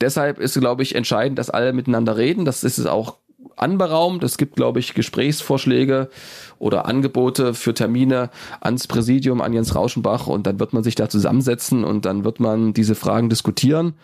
[0.00, 2.44] deshalb ist, glaube ich, entscheidend, dass alle miteinander reden.
[2.44, 3.16] Das ist es auch
[3.56, 4.22] anberaumt.
[4.22, 6.10] Es gibt, glaube ich, Gesprächsvorschläge
[6.58, 8.30] oder Angebote für Termine
[8.60, 12.40] ans Präsidium, an Jens Rauschenbach und dann wird man sich da zusammensetzen und dann wird
[12.40, 13.94] man diese Fragen diskutieren.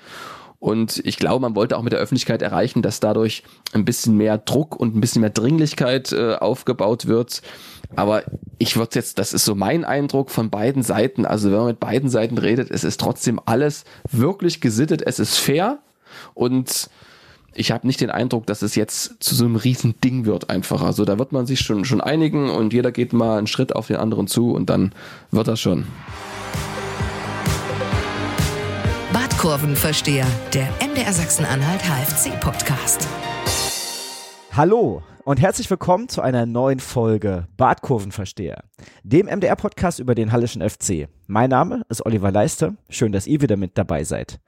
[0.62, 3.42] Und ich glaube, man wollte auch mit der Öffentlichkeit erreichen, dass dadurch
[3.72, 7.42] ein bisschen mehr Druck und ein bisschen mehr Dringlichkeit äh, aufgebaut wird.
[7.96, 8.22] Aber
[8.58, 11.27] ich würde jetzt, das ist so mein Eindruck von beiden Seiten.
[11.27, 15.36] Also wenn man mit beiden Seiten redet, es ist trotzdem alles wirklich gesittet, es ist
[15.36, 15.80] fair
[16.32, 16.88] und
[17.54, 20.82] ich habe nicht den Eindruck, dass es jetzt zu so einem riesen Ding wird einfach.
[20.82, 23.88] Also da wird man sich schon, schon einigen und jeder geht mal einen Schritt auf
[23.88, 24.95] den anderen zu und dann
[25.32, 25.87] wird das schon.
[29.42, 30.24] Badkurvenversteher,
[30.55, 33.09] der MDR Sachsen-Anhalt HFC Podcast.
[34.52, 38.62] Hallo und herzlich willkommen zu einer neuen Folge Badkurvenversteher,
[39.02, 41.09] dem MDR-Podcast über den Hallischen FC.
[41.27, 42.77] Mein Name ist Oliver Leiste.
[42.88, 44.38] Schön, dass ihr wieder mit dabei seid.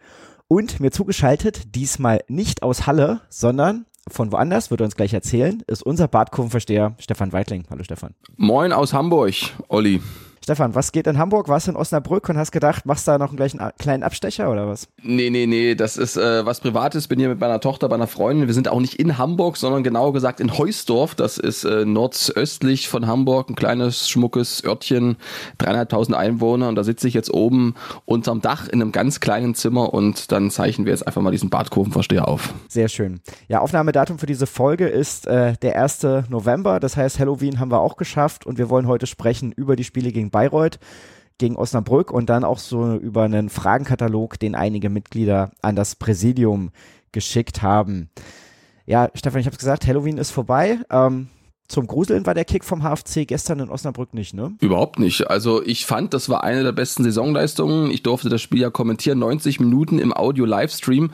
[0.47, 5.61] Und mir zugeschaltet, diesmal nicht aus Halle, sondern von woanders, wird er uns gleich erzählen,
[5.67, 7.65] ist unser Badkurvenversteher Stefan Weitling.
[7.69, 8.15] Hallo Stefan.
[8.37, 9.34] Moin aus Hamburg,
[9.67, 10.00] Olli.
[10.45, 11.48] Stefan, was geht in Hamburg?
[11.48, 14.69] Warst du in Osnabrück und hast gedacht, machst da noch einen gleichen kleinen Abstecher oder
[14.69, 14.89] was?
[15.03, 17.09] Nee, nee, nee, das ist äh, was Privates.
[17.09, 18.47] Bin hier mit meiner Tochter, bei einer Freundin.
[18.47, 21.15] Wir sind auch nicht in Hamburg, sondern genauer gesagt in Heusdorf.
[21.15, 25.17] Das ist äh, nordöstlich von Hamburg, ein kleines, schmuckes Örtchen,
[25.56, 26.69] dreieinhalbtausend Einwohner.
[26.69, 30.50] Und da sitze ich jetzt oben unterm Dach in einem ganz kleinen Zimmer und dann
[30.50, 32.53] zeichnen wir jetzt einfach mal diesen Badkurvenversteher auf.
[32.69, 33.22] Sehr schön.
[33.48, 36.03] Ja, Aufnahmedatum für diese Folge ist äh, der 1.
[36.28, 36.81] November.
[36.81, 40.12] Das heißt, Halloween haben wir auch geschafft und wir wollen heute sprechen über die Spiele
[40.12, 40.81] gegen Bayreuth
[41.39, 46.71] gegen Osnabrück und dann auch so über einen Fragenkatalog, den einige Mitglieder an das Präsidium
[47.13, 48.11] geschickt haben.
[48.85, 50.79] Ja, Stefan, ich habe gesagt, Halloween ist vorbei.
[50.91, 51.29] Ähm,
[51.67, 54.53] zum Gruseln war der Kick vom HFC gestern in Osnabrück nicht, ne?
[54.61, 55.31] Überhaupt nicht.
[55.31, 57.91] Also ich fand, das war eine der besten Saisonleistungen.
[57.91, 61.11] Ich durfte das Spiel ja kommentieren, 90 Minuten im Audio-Livestream.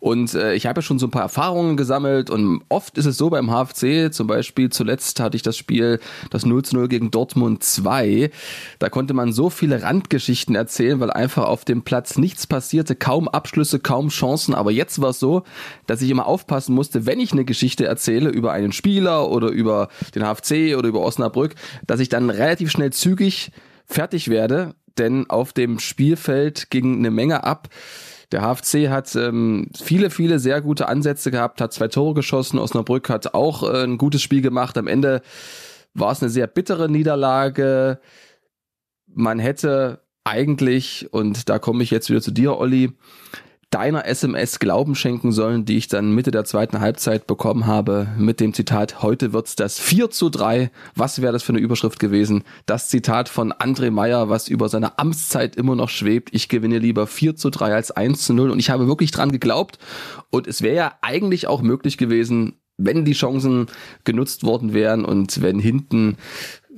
[0.00, 2.30] Und äh, ich habe ja schon so ein paar Erfahrungen gesammelt.
[2.30, 6.46] Und oft ist es so beim HFC, zum Beispiel zuletzt hatte ich das Spiel, das
[6.46, 8.30] 0 zu 0 gegen Dortmund 2.
[8.78, 13.28] Da konnte man so viele Randgeschichten erzählen, weil einfach auf dem Platz nichts passierte, kaum
[13.28, 14.54] Abschlüsse, kaum Chancen.
[14.54, 15.42] Aber jetzt war es so,
[15.86, 19.89] dass ich immer aufpassen musste, wenn ich eine Geschichte erzähle über einen Spieler oder über
[20.14, 21.54] den HFC oder über Osnabrück,
[21.86, 23.52] dass ich dann relativ schnell zügig
[23.86, 27.68] fertig werde, denn auf dem Spielfeld ging eine Menge ab.
[28.32, 32.58] Der HFC hat ähm, viele, viele sehr gute Ansätze gehabt, hat zwei Tore geschossen.
[32.58, 34.78] Osnabrück hat auch äh, ein gutes Spiel gemacht.
[34.78, 35.22] Am Ende
[35.94, 37.98] war es eine sehr bittere Niederlage.
[39.06, 42.92] Man hätte eigentlich, und da komme ich jetzt wieder zu dir, Olli,
[43.70, 48.40] deiner SMS Glauben schenken sollen, die ich dann Mitte der zweiten Halbzeit bekommen habe, mit
[48.40, 50.70] dem Zitat, heute wird's das 4 zu 3.
[50.96, 52.42] Was wäre das für eine Überschrift gewesen?
[52.66, 56.30] Das Zitat von André Meyer, was über seine Amtszeit immer noch schwebt.
[56.32, 58.50] Ich gewinne lieber 4 zu 3 als 1 zu 0.
[58.50, 59.78] Und ich habe wirklich dran geglaubt.
[60.30, 63.66] Und es wäre ja eigentlich auch möglich gewesen, wenn die Chancen
[64.04, 66.16] genutzt worden wären und wenn hinten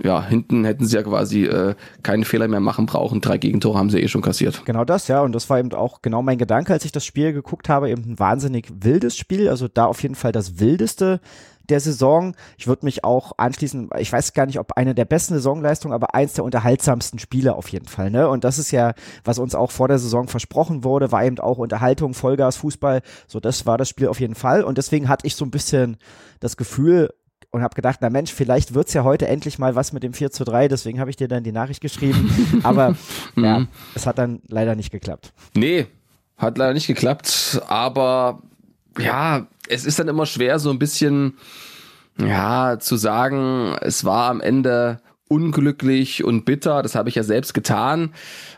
[0.03, 3.21] ja, hinten hätten sie ja quasi äh, keinen Fehler mehr machen brauchen.
[3.21, 4.65] Drei Gegentore haben sie eh schon kassiert.
[4.65, 5.21] Genau das, ja.
[5.21, 7.91] Und das war eben auch genau mein Gedanke, als ich das Spiel geguckt habe.
[7.91, 9.49] Eben ein wahnsinnig wildes Spiel.
[9.49, 11.21] Also da auf jeden Fall das wildeste
[11.69, 12.35] der Saison.
[12.59, 16.15] Ich würde mich auch anschließen, ich weiß gar nicht, ob eine der besten Saisonleistungen, aber
[16.15, 18.11] eins der unterhaltsamsten Spiele auf jeden Fall.
[18.11, 18.29] Ne?
[18.29, 18.95] Und das ist ja,
[19.25, 23.03] was uns auch vor der Saison versprochen wurde, war eben auch Unterhaltung, Vollgas, Fußball.
[23.27, 24.65] So, das war das Spiel auf jeden Fall.
[24.65, 25.97] Und deswegen hatte ich so ein bisschen
[26.41, 27.11] das Gefühl,
[27.53, 30.33] und habe gedacht, na Mensch, vielleicht wird's ja heute endlich mal was mit dem 4
[30.33, 32.61] zu 3, deswegen habe ich dir dann die Nachricht geschrieben.
[32.63, 32.97] Aber
[33.37, 33.69] ja, mhm.
[33.95, 35.33] es hat dann leider nicht geklappt.
[35.55, 35.87] Nee,
[36.39, 38.43] hat leider nicht geklappt, aber
[38.99, 41.39] ja, es ist dann immer schwer, so ein bisschen,
[42.19, 47.55] ja, zu sagen, es war am Ende unglücklich und bitter, das habe ich ja selbst
[47.55, 48.13] getan,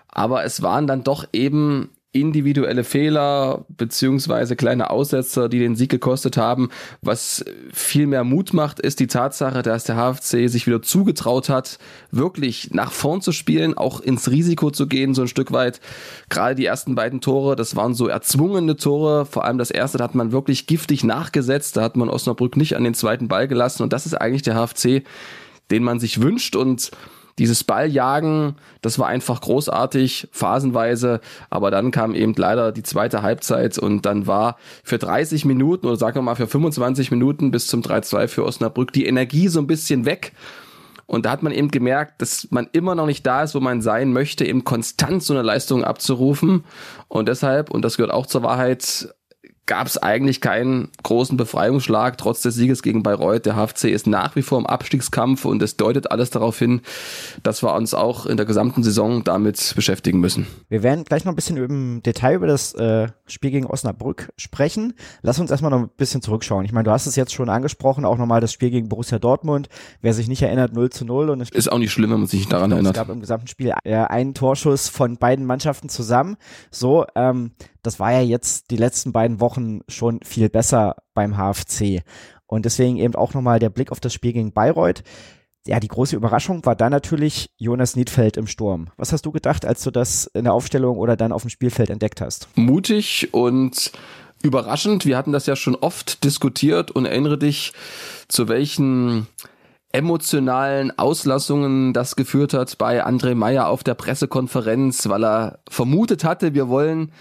[0.08, 6.36] aber es waren dann doch eben individuelle Fehler beziehungsweise kleine Aussetzer, die den Sieg gekostet
[6.36, 6.70] haben.
[7.02, 11.78] Was viel mehr Mut macht, ist die Tatsache, dass der HFC sich wieder zugetraut hat,
[12.12, 15.80] wirklich nach vorn zu spielen, auch ins Risiko zu gehen, so ein Stück weit.
[16.28, 19.26] Gerade die ersten beiden Tore, das waren so erzwungene Tore.
[19.26, 21.76] Vor allem das erste, da hat man wirklich giftig nachgesetzt.
[21.76, 23.82] Da hat man Osnabrück nicht an den zweiten Ball gelassen.
[23.82, 25.02] Und das ist eigentlich der HFC,
[25.72, 26.92] den man sich wünscht und
[27.38, 31.20] dieses Balljagen, das war einfach großartig, phasenweise,
[31.50, 35.96] aber dann kam eben leider die zweite Halbzeit und dann war für 30 Minuten oder
[35.96, 39.66] sagen wir mal für 25 Minuten bis zum 3-2 für Osnabrück die Energie so ein
[39.66, 40.32] bisschen weg.
[41.06, 43.82] Und da hat man eben gemerkt, dass man immer noch nicht da ist, wo man
[43.82, 46.64] sein möchte, eben konstant so eine Leistung abzurufen.
[47.08, 49.14] Und deshalb, und das gehört auch zur Wahrheit,
[49.66, 53.46] gab es eigentlich keinen großen Befreiungsschlag, trotz des Sieges gegen Bayreuth.
[53.46, 56.82] Der HFC ist nach wie vor im Abstiegskampf und es deutet alles darauf hin,
[57.42, 60.46] dass wir uns auch in der gesamten Saison damit beschäftigen müssen.
[60.68, 64.94] Wir werden gleich noch ein bisschen im Detail über das äh, Spiel gegen Osnabrück sprechen.
[65.22, 66.64] Lass uns erstmal noch ein bisschen zurückschauen.
[66.64, 69.68] Ich meine, du hast es jetzt schon angesprochen, auch nochmal das Spiel gegen Borussia Dortmund.
[70.02, 71.30] Wer sich nicht erinnert, 0 zu 0.
[71.30, 72.96] Und es ist auch nicht schlimm, wenn man sich nicht daran erinnert.
[72.96, 76.36] Es gab im gesamten Spiel äh, einen Torschuss von beiden Mannschaften zusammen.
[76.70, 77.52] So, ähm,
[77.84, 82.02] das war ja jetzt die letzten beiden Wochen schon viel besser beim HFC.
[82.46, 85.02] Und deswegen eben auch nochmal der Blick auf das Spiel gegen Bayreuth.
[85.66, 88.88] Ja, die große Überraschung war dann natürlich Jonas Niedfeld im Sturm.
[88.96, 91.88] Was hast du gedacht, als du das in der Aufstellung oder dann auf dem Spielfeld
[91.88, 92.48] entdeckt hast?
[92.54, 93.92] Mutig und
[94.42, 95.06] überraschend.
[95.06, 97.72] Wir hatten das ja schon oft diskutiert und erinnere dich,
[98.28, 99.26] zu welchen
[99.94, 106.52] emotionalen Auslassungen das geführt hat bei André Meyer auf der Pressekonferenz, weil er vermutet hatte,
[106.52, 107.12] wir wollen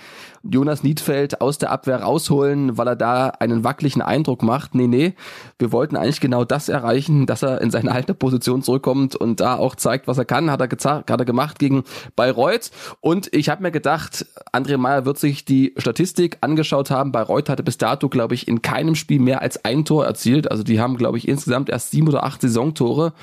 [0.43, 4.75] Jonas Niedfeld aus der Abwehr rausholen, weil er da einen wackeligen Eindruck macht.
[4.75, 5.13] Nee, nee,
[5.57, 9.55] wir wollten eigentlich genau das erreichen, dass er in seine alte Position zurückkommt und da
[9.55, 11.83] auch zeigt, was er kann, hat er, hat er gemacht gegen
[12.15, 12.71] Bayreuth.
[12.99, 17.13] Und ich habe mir gedacht, André Meyer wird sich die Statistik angeschaut haben.
[17.13, 20.51] Bayreuth hatte bis dato, glaube ich, in keinem Spiel mehr als ein Tor erzielt.
[20.51, 23.13] Also die haben, glaube ich, insgesamt erst sieben oder acht Saisontore.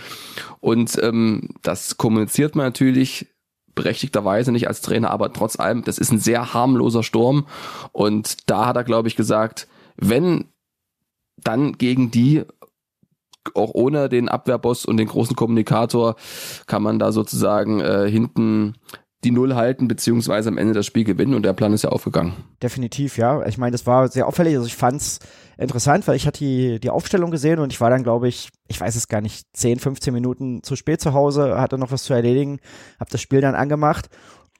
[0.61, 3.27] Und ähm, das kommuniziert man natürlich
[3.81, 7.47] berechtigterweise nicht als Trainer, aber trotz allem, das ist ein sehr harmloser Sturm.
[7.93, 10.45] Und da hat er, glaube ich, gesagt, wenn
[11.39, 12.45] dann gegen die,
[13.55, 16.17] auch ohne den Abwehrboss und den großen Kommunikator,
[16.67, 18.75] kann man da sozusagen äh, hinten
[19.25, 22.33] die Null halten, beziehungsweise am Ende das Spiel gewinnen und der Plan ist ja aufgegangen.
[22.63, 23.45] Definitiv, ja.
[23.47, 24.55] Ich meine, das war sehr auffällig.
[24.55, 25.19] Also ich fand's
[25.59, 28.81] interessant, weil ich hatte die, die Aufstellung gesehen und ich war dann, glaube ich, ich
[28.81, 32.15] weiß es gar nicht, 10, 15 Minuten zu spät zu Hause, hatte noch was zu
[32.15, 32.61] erledigen,
[32.99, 34.09] habe das Spiel dann angemacht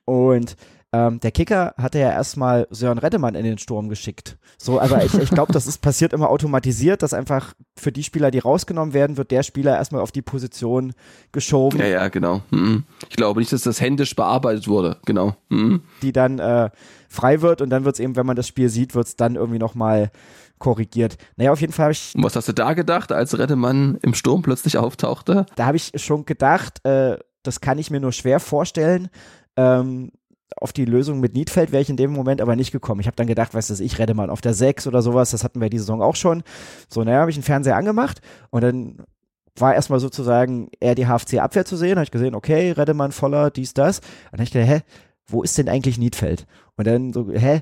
[0.05, 0.57] und
[0.93, 4.39] ähm, der Kicker hatte ja erstmal Sören Reddemann in den Sturm geschickt.
[4.59, 8.33] So, aber ich, ich glaube, das ist passiert immer automatisiert, dass einfach für die Spieler,
[8.33, 10.93] die rausgenommen werden, wird der Spieler erstmal auf die Position
[11.31, 11.79] geschoben.
[11.79, 12.43] Ja, ja, genau.
[12.51, 12.85] Mhm.
[13.09, 15.37] Ich glaube nicht, dass das händisch bearbeitet wurde, genau.
[15.49, 15.83] Mhm.
[16.03, 16.71] Die dann äh,
[17.09, 19.37] frei wird und dann wird es eben, wenn man das Spiel sieht, wird es dann
[19.37, 20.11] irgendwie nochmal
[20.59, 21.19] korrigiert.
[21.37, 22.15] Naja, auf jeden Fall habe ich.
[22.17, 25.47] Und was hast du da gedacht, als Reddemann im Sturm plötzlich auftauchte?
[25.55, 29.09] Da habe ich schon gedacht, äh, das kann ich mir nur schwer vorstellen.
[29.57, 30.11] Ähm,
[30.57, 33.01] auf die Lösung mit Niedfeld wäre ich in dem Moment aber nicht gekommen.
[33.01, 35.45] Ich habe dann gedacht, weißt du, ich rede mal auf der 6 oder sowas, das
[35.45, 36.43] hatten wir die Saison auch schon.
[36.89, 38.21] So, naja, habe ich einen Fernseher angemacht
[38.51, 38.99] und dann
[39.57, 41.97] war erstmal sozusagen eher die HFC-Abwehr zu sehen.
[41.97, 43.99] Habe ich gesehen, okay, Reddemann voller, dies, das.
[43.99, 44.81] Und dann habe ich gedacht, hä,
[45.27, 46.47] wo ist denn eigentlich Niedfeld?
[46.77, 47.61] Und dann so, hä,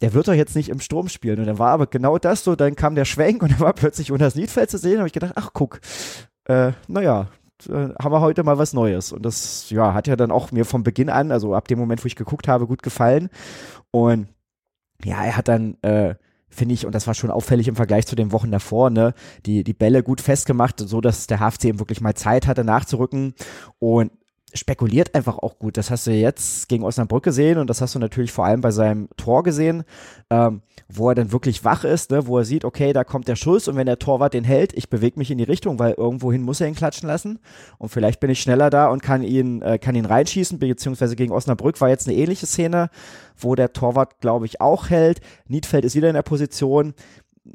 [0.00, 1.40] der wird doch jetzt nicht im Sturm spielen.
[1.40, 4.12] Und dann war aber genau das so, dann kam der Schwenk und dann war plötzlich
[4.12, 4.98] unter das Niedfeld zu sehen.
[4.98, 5.80] habe ich gedacht, ach guck,
[6.44, 7.28] äh, naja,
[7.68, 9.12] äh, haben wir heute mal was Neues.
[9.12, 12.04] Und das ja, hat ja dann auch mir von Beginn an, also ab dem Moment,
[12.04, 13.28] wo ich geguckt habe, gut gefallen.
[13.90, 14.28] Und
[15.04, 16.14] ja, er hat dann, äh,
[16.48, 19.14] finde ich, und das war schon auffällig im Vergleich zu den Wochen davor, ne,
[19.46, 23.34] die, die Bälle gut festgemacht, so dass der HFC eben wirklich mal Zeit hatte nachzurücken.
[23.78, 24.12] Und
[24.54, 25.76] spekuliert einfach auch gut.
[25.76, 28.70] Das hast du jetzt gegen Osnabrück gesehen und das hast du natürlich vor allem bei
[28.70, 29.84] seinem Tor gesehen,
[30.30, 33.36] ähm, wo er dann wirklich wach ist, ne, wo er sieht, okay, da kommt der
[33.36, 36.42] Schuss und wenn der Torwart den hält, ich bewege mich in die Richtung, weil irgendwohin
[36.42, 37.40] muss er ihn klatschen lassen
[37.76, 41.32] und vielleicht bin ich schneller da und kann ihn, äh, kann ihn reinschießen, beziehungsweise gegen
[41.32, 42.90] Osnabrück war jetzt eine ähnliche Szene,
[43.36, 45.20] wo der Torwart, glaube ich, auch hält.
[45.46, 46.94] Niedfeld ist wieder in der Position,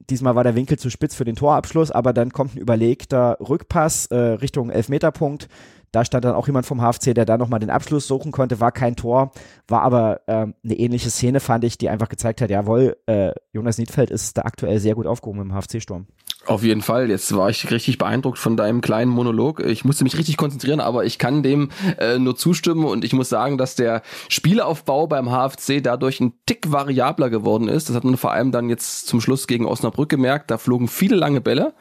[0.10, 4.08] Diesmal war der Winkel zu spitz für den Torabschluss, aber dann kommt ein überlegter Rückpass
[4.08, 5.48] äh, Richtung Elfmeterpunkt.
[5.94, 8.72] Da stand dann auch jemand vom HFC, der da nochmal den Abschluss suchen konnte, war
[8.72, 9.32] kein Tor,
[9.68, 13.78] war aber ähm, eine ähnliche Szene, fand ich, die einfach gezeigt hat, jawohl, äh, Jonas
[13.78, 16.08] Niedfeld ist da aktuell sehr gut aufgehoben im HFC-Sturm.
[16.46, 17.10] Auf jeden Fall.
[17.10, 19.62] Jetzt war ich richtig beeindruckt von deinem kleinen Monolog.
[19.62, 23.30] Ich musste mich richtig konzentrieren, aber ich kann dem äh, nur zustimmen und ich muss
[23.30, 27.88] sagen, dass der Spielaufbau beim HFC dadurch ein Tick variabler geworden ist.
[27.88, 30.52] Das hat man vor allem dann jetzt zum Schluss gegen Osnabrück gemerkt.
[30.52, 31.76] Da flogen viele lange Bälle.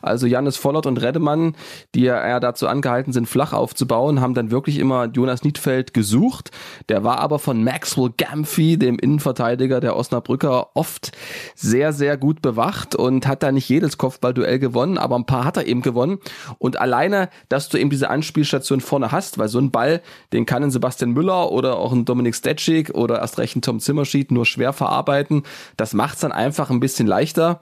[0.00, 1.54] Also Janis Vollert und Redemann,
[1.94, 6.50] die ja dazu angehalten sind, flach aufzubauen, haben dann wirklich immer Jonas Niedfeld gesucht.
[6.88, 11.12] Der war aber von Maxwell Gamphy, dem Innenverteidiger der Osnabrücker, oft
[11.54, 15.56] sehr, sehr gut bewacht und hat da nicht jedes Kopfballduell gewonnen, aber ein paar hat
[15.56, 16.18] er eben gewonnen.
[16.58, 20.62] Und alleine, dass du eben diese Anspielstation vorne hast, weil so ein Ball, den kann
[20.62, 24.46] ein Sebastian Müller oder auch ein Dominik Stetschik oder erst recht ein Tom Zimmerschied nur
[24.46, 25.42] schwer verarbeiten.
[25.76, 27.60] Das macht es dann einfach ein bisschen leichter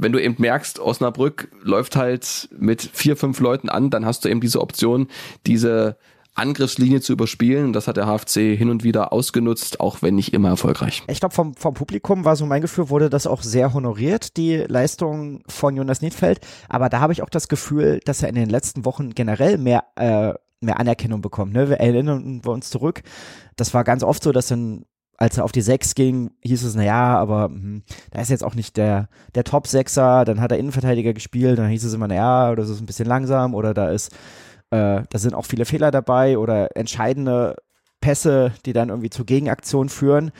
[0.00, 4.28] wenn du eben merkst, Osnabrück läuft halt mit vier, fünf Leuten an, dann hast du
[4.28, 5.08] eben diese Option,
[5.46, 5.96] diese
[6.34, 7.72] Angriffslinie zu überspielen.
[7.72, 11.02] Das hat der HFC hin und wieder ausgenutzt, auch wenn nicht immer erfolgreich.
[11.08, 14.56] Ich glaube, vom, vom Publikum war so mein Gefühl, wurde das auch sehr honoriert, die
[14.56, 16.40] Leistung von Jonas Niedfeld.
[16.68, 19.84] Aber da habe ich auch das Gefühl, dass er in den letzten Wochen generell mehr,
[19.96, 21.52] äh, mehr Anerkennung bekommt.
[21.52, 21.68] Ne?
[21.68, 23.02] Wir erinnern uns zurück.
[23.56, 24.84] Das war ganz oft so, dass dann
[25.20, 28.54] als er auf die Sechs ging, hieß es, naja, aber hm, da ist jetzt auch
[28.54, 32.70] nicht der, der Top-Sechser, dann hat er Innenverteidiger gespielt, dann hieß es immer, naja, das
[32.70, 34.12] ist ein bisschen langsam oder da ist,
[34.70, 37.56] äh, da sind auch viele Fehler dabei oder entscheidende
[38.00, 40.32] Pässe, die dann irgendwie zu Gegenaktionen führen.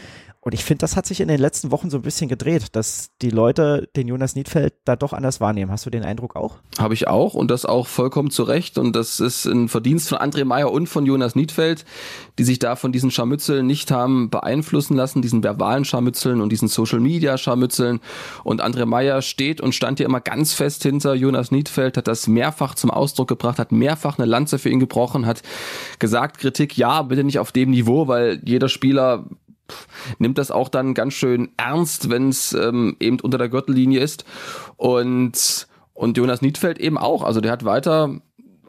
[0.43, 3.11] Und ich finde, das hat sich in den letzten Wochen so ein bisschen gedreht, dass
[3.21, 5.71] die Leute den Jonas Niedfeld da doch anders wahrnehmen.
[5.71, 6.57] Hast du den Eindruck auch?
[6.79, 8.79] Habe ich auch und das auch vollkommen zu Recht.
[8.79, 11.85] Und das ist ein Verdienst von André Meyer und von Jonas Niedfeld,
[12.39, 16.69] die sich da von diesen Scharmützeln nicht haben beeinflussen lassen, diesen verbalen Scharmützeln und diesen
[16.69, 18.01] Social Media Scharmützeln.
[18.43, 22.29] Und André Meyer steht und stand hier immer ganz fest hinter Jonas Niedfeld, hat das
[22.29, 25.43] mehrfach zum Ausdruck gebracht, hat mehrfach eine Lanze für ihn gebrochen, hat
[25.99, 29.27] gesagt, Kritik, ja, bitte nicht auf dem Niveau, weil jeder Spieler
[30.19, 34.25] nimmt das auch dann ganz schön ernst, wenn es ähm, eben unter der Gürtellinie ist.
[34.77, 37.23] Und, und Jonas Niedfeld eben auch.
[37.23, 38.21] Also der hat weiter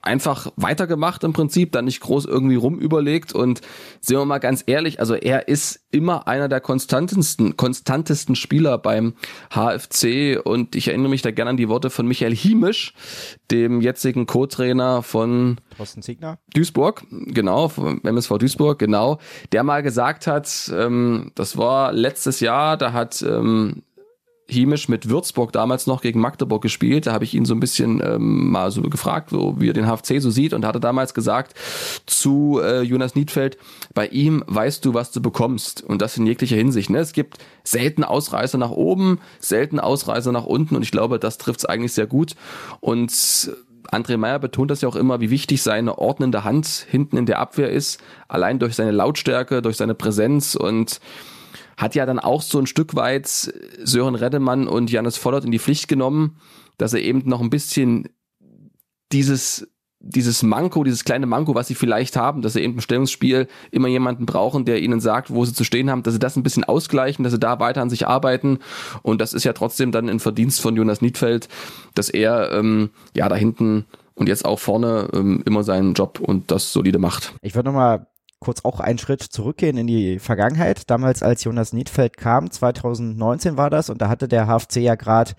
[0.01, 3.61] einfach weitergemacht im Prinzip, dann nicht groß irgendwie rumüberlegt und
[3.99, 9.13] sehen wir mal ganz ehrlich, also er ist immer einer der konstantesten, konstantesten Spieler beim
[9.51, 12.93] HFC und ich erinnere mich da gerne an die Worte von Michael Hiemisch,
[13.51, 15.59] dem jetzigen Co-Trainer von
[16.53, 19.19] Duisburg, genau, vom MSV Duisburg, genau,
[19.51, 23.83] der mal gesagt hat, ähm, das war letztes Jahr, da hat ähm,
[24.51, 27.07] Himisch mit Würzburg damals noch gegen Magdeburg gespielt.
[27.07, 29.85] Da habe ich ihn so ein bisschen ähm, mal so gefragt, so, wie er den
[29.85, 31.53] HFC so sieht und hatte damals gesagt
[32.05, 33.57] zu äh, Jonas Niedfeld,
[33.93, 36.89] bei ihm weißt du, was du bekommst und das in jeglicher Hinsicht.
[36.89, 36.99] Ne?
[36.99, 41.61] Es gibt selten Ausreißer nach oben, selten Ausreißer nach unten und ich glaube, das trifft
[41.61, 42.35] es eigentlich sehr gut
[42.81, 43.11] und
[43.91, 47.39] André Meyer betont das ja auch immer, wie wichtig seine ordnende Hand hinten in der
[47.39, 50.99] Abwehr ist, allein durch seine Lautstärke, durch seine Präsenz und
[51.77, 55.59] hat ja dann auch so ein Stück weit Sören Reddemann und Janis Vollert in die
[55.59, 56.37] Pflicht genommen,
[56.77, 58.09] dass er eben noch ein bisschen
[59.11, 59.67] dieses
[60.03, 63.87] dieses Manko, dieses kleine Manko, was sie vielleicht haben, dass sie eben im Stellungsspiel immer
[63.87, 66.63] jemanden brauchen, der ihnen sagt, wo sie zu stehen haben, dass sie das ein bisschen
[66.63, 68.59] ausgleichen, dass sie da weiter an sich arbeiten.
[69.03, 71.47] Und das ist ja trotzdem dann ein Verdienst von Jonas Niedfeld,
[71.93, 73.85] dass er ähm, ja da hinten
[74.15, 77.33] und jetzt auch vorne ähm, immer seinen Job und das solide macht.
[77.41, 78.07] Ich würde nochmal
[78.41, 80.89] kurz auch einen Schritt zurückgehen in die Vergangenheit.
[80.89, 85.33] Damals, als Jonas Niedfeld kam, 2019 war das, und da hatte der HFC ja gerade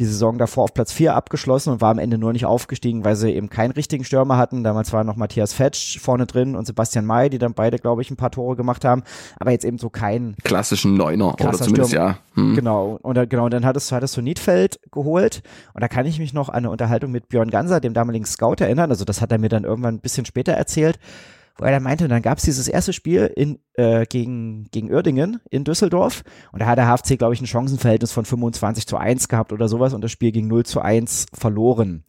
[0.00, 3.14] die Saison davor auf Platz 4 abgeschlossen und war am Ende nur nicht aufgestiegen, weil
[3.14, 4.64] sie eben keinen richtigen Stürmer hatten.
[4.64, 8.10] Damals war noch Matthias Fetsch vorne drin und Sebastian May, die dann beide, glaube ich,
[8.10, 9.04] ein paar Tore gemacht haben,
[9.38, 12.08] aber jetzt eben so keinen klassischen Neuner oder zumindest Stürmer.
[12.08, 12.18] ja.
[12.34, 12.56] Hm.
[12.56, 15.42] Genau, und dann, genau, und dann hattest, hattest du Niedfeld geholt
[15.74, 18.56] und da kann ich mich noch an eine Unterhaltung mit Björn Ganser, dem damaligen Scout,
[18.58, 18.90] erinnern.
[18.90, 20.98] Also das hat er mir dann irgendwann ein bisschen später erzählt
[21.60, 25.64] wo er meinte, dann gab es dieses erste Spiel in, äh, gegen, gegen Uerdingen in
[25.64, 29.52] Düsseldorf und da hat der HFC, glaube ich, ein Chancenverhältnis von 25 zu 1 gehabt
[29.52, 32.04] oder sowas und das Spiel ging 0 zu 1 verloren.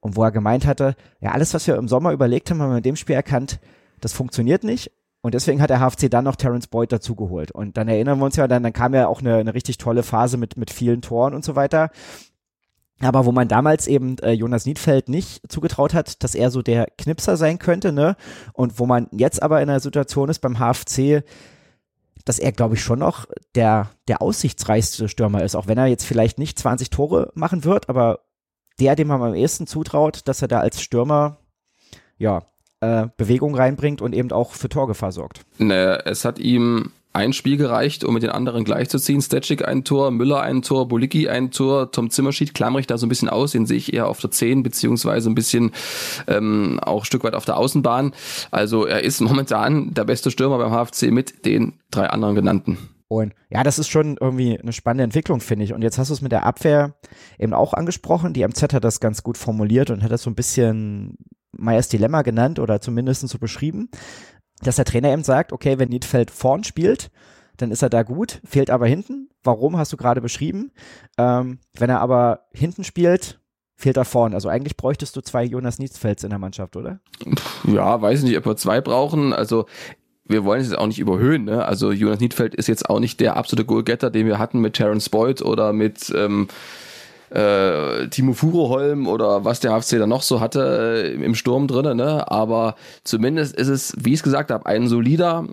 [0.00, 2.78] Und wo er gemeint hatte, ja, alles, was wir im Sommer überlegt haben, haben wir
[2.78, 3.60] in dem Spiel erkannt,
[4.00, 4.90] das funktioniert nicht.
[5.22, 7.50] Und deswegen hat der HFC dann noch Terence Boyd dazugeholt.
[7.50, 10.02] Und dann erinnern wir uns ja, dann, dann kam ja auch eine, eine richtig tolle
[10.02, 11.90] Phase mit, mit vielen Toren und so weiter.
[13.00, 16.86] Aber wo man damals eben äh, Jonas Niedfeld nicht zugetraut hat, dass er so der
[16.96, 18.16] Knipser sein könnte, ne?
[18.54, 21.22] Und wo man jetzt aber in einer Situation ist beim HFC,
[22.24, 26.04] dass er, glaube ich, schon noch der, der aussichtsreichste Stürmer ist, auch wenn er jetzt
[26.04, 28.20] vielleicht nicht 20 Tore machen wird, aber
[28.80, 31.38] der, dem man am ehesten zutraut, dass er da als Stürmer,
[32.18, 32.42] ja,
[32.80, 35.42] äh, Bewegung reinbringt und eben auch für Torgefahr sorgt.
[35.58, 39.22] Ne, es hat ihm ein Spiel gereicht, um mit den anderen gleichzuziehen.
[39.22, 43.06] Stetschik ein Tor, Müller ein Tor, Bolicki ein Tor, Tom Zimmerschied klammere ich da so
[43.06, 45.72] ein bisschen aus, den sehe ich eher auf der 10, beziehungsweise ein bisschen
[46.26, 48.12] ähm, auch Stück weit auf der Außenbahn.
[48.50, 52.76] Also er ist momentan der beste Stürmer beim HFC mit den drei anderen genannten.
[53.08, 55.72] Und ja, das ist schon irgendwie eine spannende Entwicklung, finde ich.
[55.72, 56.96] Und jetzt hast du es mit der Abwehr
[57.38, 58.34] eben auch angesprochen.
[58.34, 61.16] Die MZ hat das ganz gut formuliert und hat das so ein bisschen
[61.52, 63.88] Meyers Dilemma genannt oder zumindest so beschrieben
[64.62, 67.10] dass der Trainer eben sagt, okay, wenn Niedfeld vorn spielt,
[67.56, 69.30] dann ist er da gut, fehlt aber hinten.
[69.42, 70.72] Warum hast du gerade beschrieben?
[71.18, 73.40] Ähm, wenn er aber hinten spielt,
[73.76, 74.34] fehlt er vorn.
[74.34, 77.00] Also eigentlich bräuchtest du zwei Jonas Niedfelds in der Mannschaft, oder?
[77.64, 79.32] Ja, weiß nicht, ob wir zwei brauchen.
[79.32, 79.66] Also
[80.24, 81.44] wir wollen es jetzt auch nicht überhöhen.
[81.44, 81.64] Ne?
[81.64, 85.08] Also Jonas Niedfeld ist jetzt auch nicht der absolute Goalgetter, den wir hatten mit Terence
[85.08, 86.48] Boyd oder mit ähm,
[87.30, 91.94] äh, Timo Furoholm oder was der HFC da noch so hatte äh, im Sturm drinne,
[91.94, 92.30] ne?
[92.30, 95.46] Aber zumindest ist es, wie ich es gesagt habe, ein solider,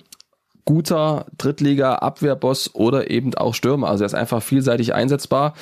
[0.65, 3.89] guter Drittliga-Abwehrboss oder eben auch Stürmer.
[3.89, 5.55] Also er ist einfach vielseitig einsetzbar.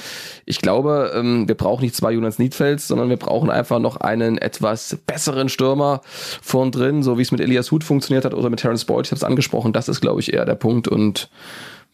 [0.46, 4.38] Ich glaube, ähm, wir brauchen nicht zwei Jonas Niedfels, sondern wir brauchen einfach noch einen
[4.38, 6.02] etwas besseren Stürmer
[6.42, 9.08] vorn drin, so wie es mit Elias Huth funktioniert hat oder mit Terence Boyd.
[9.08, 9.74] Ich habe es angesprochen.
[9.74, 11.30] Das ist, glaube ich, eher der Punkt und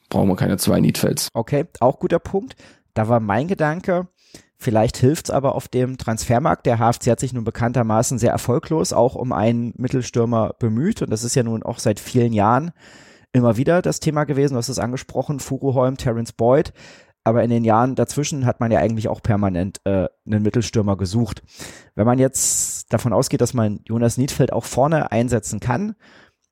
[0.09, 1.29] brauchen wir keine zwei Niedfels.
[1.33, 2.55] Okay, auch guter Punkt.
[2.97, 4.07] Da war mein Gedanke,
[4.57, 6.65] vielleicht hilft es aber auf dem Transfermarkt.
[6.65, 11.23] Der HFC hat sich nun bekanntermaßen sehr erfolglos auch um einen Mittelstürmer bemüht und das
[11.23, 12.71] ist ja nun auch seit vielen Jahren
[13.33, 14.55] immer wieder das Thema gewesen.
[14.55, 16.73] Du hast es angesprochen, Furuholm, Terence Boyd.
[17.23, 21.43] Aber in den Jahren dazwischen hat man ja eigentlich auch permanent äh, einen Mittelstürmer gesucht.
[21.93, 25.95] Wenn man jetzt davon ausgeht, dass man Jonas Niedfeld auch vorne einsetzen kann,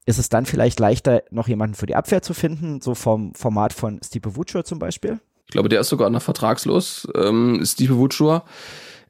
[0.06, 3.74] ist es dann vielleicht leichter, noch jemanden für die Abwehr zu finden, so vom Format
[3.74, 5.20] von Stipe Vuccio zum Beispiel?
[5.46, 7.08] Ich glaube, der ist sogar noch vertragslos.
[7.16, 8.42] Ähm, Stipe Vuccio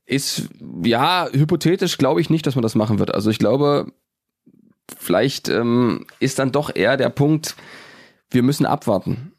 [0.06, 0.50] ist,
[0.84, 3.14] ja, hypothetisch glaube ich nicht, dass man das machen wird.
[3.14, 3.92] Also ich glaube,
[4.98, 7.56] vielleicht ähm, ist dann doch eher der Punkt,
[8.30, 9.32] wir müssen abwarten.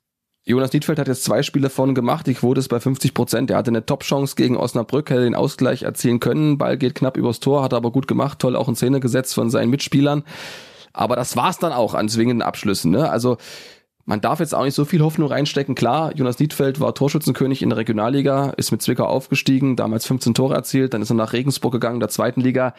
[0.49, 3.51] Jonas Niedfeld hat jetzt zwei Spiele vorne gemacht, die Quote ist bei 50 Prozent.
[3.51, 6.57] Er hatte eine Top-Chance gegen Osnabrück, hätte den Ausgleich erzielen können.
[6.57, 9.35] Ball geht knapp übers Tor, hat er aber gut gemacht, toll auch in Szene gesetzt
[9.35, 10.23] von seinen Mitspielern.
[10.93, 12.93] Aber das war's dann auch an zwingenden Abschlüssen.
[12.93, 13.11] Ne?
[13.11, 13.39] Also
[14.07, 15.75] man darf jetzt auch nicht so viel Hoffnung reinstecken.
[15.75, 20.55] Klar, Jonas Niedfeld war Torschützenkönig in der Regionalliga, ist mit Zwickau aufgestiegen, damals 15 Tore
[20.55, 22.73] erzielt, dann ist er nach Regensburg gegangen, der zweiten Liga.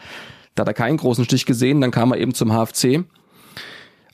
[0.54, 3.04] Da hat er keinen großen Stich gesehen, dann kam er eben zum HFC.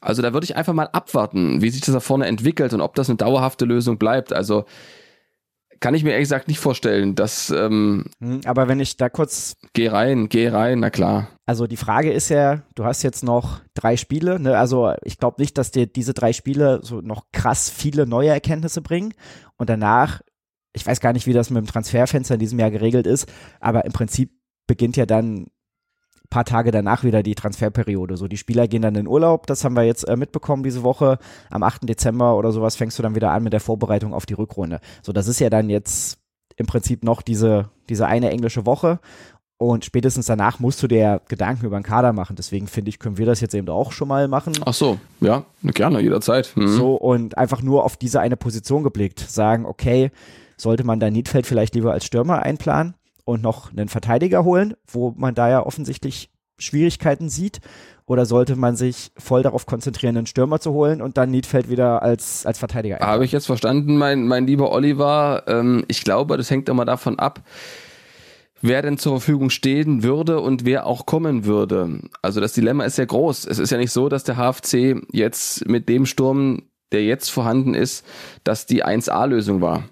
[0.01, 2.97] Also da würde ich einfach mal abwarten, wie sich das da vorne entwickelt und ob
[2.97, 4.33] das eine dauerhafte Lösung bleibt.
[4.33, 4.67] Also
[5.81, 7.51] kann ich mir ehrlich gesagt nicht vorstellen, dass.
[7.51, 9.57] Ähm, hm, Aber wenn ich da kurz.
[9.73, 11.29] Geh rein, geh rein, na klar.
[11.47, 14.57] Also die Frage ist ja, du hast jetzt noch drei Spiele, ne?
[14.57, 18.81] Also ich glaube nicht, dass dir diese drei Spiele so noch krass viele neue Erkenntnisse
[18.81, 19.15] bringen.
[19.57, 20.23] Und danach,
[20.73, 23.85] ich weiß gar nicht, wie das mit dem Transferfenster in diesem Jahr geregelt ist, aber
[23.85, 24.33] im Prinzip
[24.67, 25.47] beginnt ja dann
[26.35, 28.17] paar Tage danach wieder die Transferperiode.
[28.17, 31.19] So, die Spieler gehen dann in Urlaub, das haben wir jetzt äh, mitbekommen diese Woche.
[31.49, 31.89] Am 8.
[31.89, 34.81] Dezember oder sowas fängst du dann wieder an mit der Vorbereitung auf die Rückrunde.
[35.03, 36.19] So, das ist ja dann jetzt
[36.57, 38.99] im Prinzip noch diese, diese eine englische Woche.
[39.59, 42.35] Und spätestens danach musst du dir Gedanken über den Kader machen.
[42.35, 44.55] Deswegen finde ich, können wir das jetzt eben auch schon mal machen.
[44.65, 46.53] Ach so, ja, gerne, jederzeit.
[46.57, 46.67] Mhm.
[46.67, 49.21] So, und einfach nur auf diese eine Position geblickt.
[49.21, 50.11] Sagen, okay,
[50.57, 52.95] sollte man da Niedfeld vielleicht lieber als Stürmer einplanen?
[53.25, 57.61] Und noch einen Verteidiger holen, wo man da ja offensichtlich Schwierigkeiten sieht?
[58.07, 62.03] Oder sollte man sich voll darauf konzentrieren, einen Stürmer zu holen und dann Niedfeld wieder
[62.03, 62.99] als, als Verteidiger?
[63.01, 65.45] Habe ich jetzt verstanden, mein, mein lieber Oliver.
[65.47, 67.43] Ähm, ich glaube, das hängt immer davon ab,
[68.61, 72.01] wer denn zur Verfügung stehen würde und wer auch kommen würde.
[72.21, 73.47] Also das Dilemma ist ja groß.
[73.47, 77.73] Es ist ja nicht so, dass der HFC jetzt mit dem Sturm, der jetzt vorhanden
[77.73, 78.05] ist,
[78.45, 79.85] dass die 1A-Lösung war.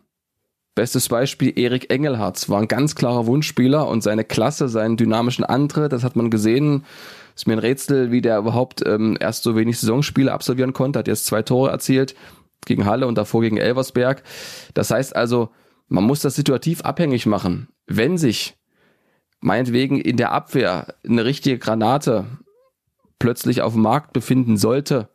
[0.74, 5.92] Bestes Beispiel Erik Engelhardt war ein ganz klarer Wunschspieler und seine Klasse, seinen dynamischen Antritt,
[5.92, 6.84] das hat man gesehen.
[7.34, 10.98] Ist mir ein Rätsel, wie der überhaupt ähm, erst so wenig Saisonspiele absolvieren konnte.
[10.98, 12.14] Hat jetzt zwei Tore erzielt
[12.66, 14.22] gegen Halle und davor gegen Elversberg.
[14.74, 15.50] Das heißt also,
[15.88, 17.68] man muss das situativ abhängig machen.
[17.86, 18.54] Wenn sich
[19.40, 22.24] meinetwegen in der Abwehr eine richtige Granate
[23.18, 25.08] plötzlich auf dem Markt befinden sollte,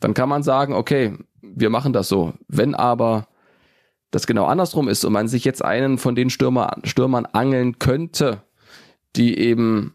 [0.00, 2.32] dann kann man sagen, okay, wir machen das so.
[2.48, 3.26] Wenn aber
[4.12, 8.42] das genau andersrum ist und man sich jetzt einen von den Stürmer, Stürmern angeln könnte,
[9.16, 9.94] die eben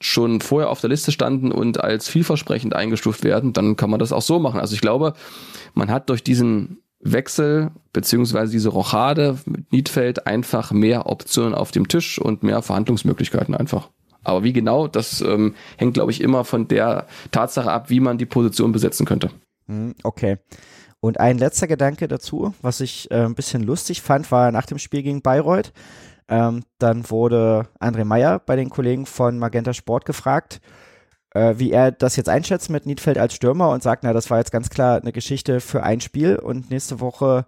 [0.00, 4.12] schon vorher auf der Liste standen und als vielversprechend eingestuft werden, dann kann man das
[4.12, 4.60] auch so machen.
[4.60, 5.14] Also ich glaube,
[5.74, 11.86] man hat durch diesen Wechsel beziehungsweise diese Rochade mit Niedfeld einfach mehr Optionen auf dem
[11.86, 13.90] Tisch und mehr Verhandlungsmöglichkeiten einfach.
[14.24, 18.18] Aber wie genau, das ähm, hängt, glaube ich, immer von der Tatsache ab, wie man
[18.18, 19.30] die Position besetzen könnte.
[19.66, 20.38] Hm, okay.
[21.04, 24.78] Und ein letzter Gedanke dazu, was ich äh, ein bisschen lustig fand, war nach dem
[24.78, 25.72] Spiel gegen Bayreuth.
[26.28, 30.60] Ähm, dann wurde André Meyer bei den Kollegen von Magenta Sport gefragt,
[31.34, 34.38] äh, wie er das jetzt einschätzt mit Niedfeld als Stürmer und sagt, na, das war
[34.38, 37.46] jetzt ganz klar eine Geschichte für ein Spiel und nächste Woche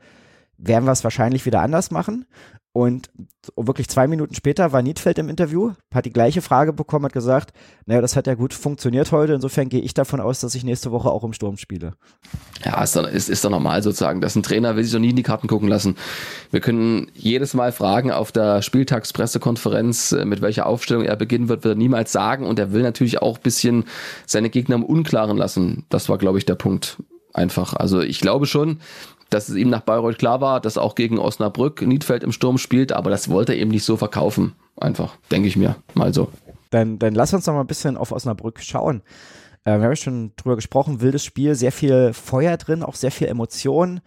[0.58, 2.26] werden wir es wahrscheinlich wieder anders machen.
[2.76, 3.08] Und
[3.54, 7.52] wirklich zwei Minuten später war Niedfeld im Interview, hat die gleiche Frage bekommen, hat gesagt,
[7.86, 10.90] naja, das hat ja gut funktioniert heute, insofern gehe ich davon aus, dass ich nächste
[10.90, 11.92] Woche auch im Sturm spiele.
[12.64, 15.10] Ja, ist doch, ist, ist doch normal sozusagen, dass ein Trainer will sich doch nie
[15.10, 15.94] in die Karten gucken lassen.
[16.50, 21.62] Wir können jedes Mal fragen auf der Spieltagspressekonferenz, äh, mit welcher Aufstellung er beginnen wird,
[21.62, 23.84] wird er niemals sagen und er will natürlich auch ein bisschen
[24.26, 25.86] seine Gegner im Unklaren lassen.
[25.90, 26.96] Das war, glaube ich, der Punkt
[27.34, 27.74] einfach.
[27.74, 28.80] Also ich glaube schon,
[29.34, 32.92] dass es ihm nach Bayreuth klar war, dass auch gegen Osnabrück Niedfeld im Sturm spielt,
[32.92, 34.54] aber das wollte er eben nicht so verkaufen.
[34.76, 36.28] Einfach, denke ich mir, mal so.
[36.70, 39.02] Dann, dann lass uns noch mal ein bisschen auf Osnabrück schauen.
[39.64, 43.26] Äh, wir haben schon drüber gesprochen, wildes Spiel, sehr viel Feuer drin, auch sehr viel
[43.26, 44.00] Emotionen.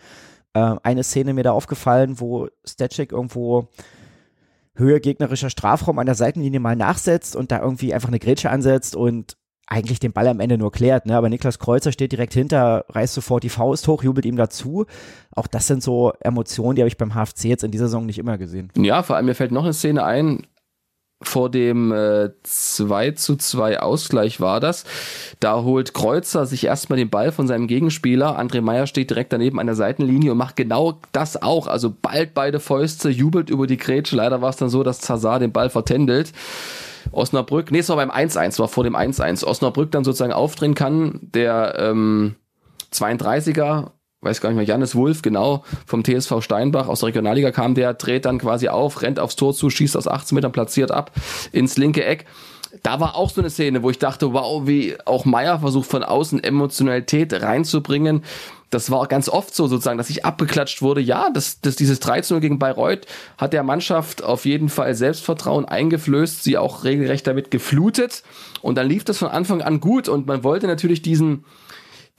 [0.53, 3.69] Äh, eine Szene mir da aufgefallen, wo Statchik irgendwo
[4.75, 8.95] Höhe gegnerischer Strafraum an der Seitenlinie mal nachsetzt und da irgendwie einfach eine Grätsche ansetzt
[8.95, 11.15] und eigentlich den Ball am Ende nur klärt, ne?
[11.15, 14.85] Aber Niklas Kreuzer steht direkt hinter, reißt sofort die Faust hoch, jubelt ihm dazu.
[15.35, 18.17] Auch das sind so Emotionen, die habe ich beim HFC jetzt in dieser Saison nicht
[18.17, 18.71] immer gesehen.
[18.77, 20.47] Ja, vor allem mir fällt noch eine Szene ein,
[21.21, 24.85] vor dem äh, 2 zu 2 Ausgleich war das.
[25.39, 28.39] Da holt Kreuzer sich erstmal den Ball von seinem Gegenspieler.
[28.39, 31.65] André Meyer steht direkt daneben an der Seitenlinie und macht genau das auch.
[31.65, 34.15] Also bald beide Fäuste, jubelt über die Grätsche.
[34.15, 36.33] Leider war es dann so, dass Zazar den Ball vertändelt.
[37.11, 39.45] Osnabrück, nee, es war beim 1-1, war vor dem 1-1.
[39.45, 42.35] Osnabrück dann sozusagen aufdrehen kann, der ähm,
[42.93, 43.91] 32er,
[44.21, 47.93] weiß gar nicht mehr, Janis Wulf, genau, vom TSV Steinbach aus der Regionalliga kam der,
[47.93, 51.11] dreht dann quasi auf, rennt aufs Tor zu, schießt aus 18 Metern, platziert ab
[51.51, 52.25] ins linke Eck.
[52.83, 56.03] Da war auch so eine Szene, wo ich dachte, wow, wie auch Meier versucht von
[56.03, 58.23] außen Emotionalität reinzubringen.
[58.69, 60.99] Das war ganz oft so sozusagen, dass ich abgeklatscht wurde.
[60.99, 63.05] Ja, das, das, dieses 13 gegen Bayreuth
[63.37, 68.23] hat der Mannschaft auf jeden Fall Selbstvertrauen eingeflößt, sie auch regelrecht damit geflutet.
[68.61, 71.45] Und dann lief das von Anfang an gut und man wollte natürlich diesen,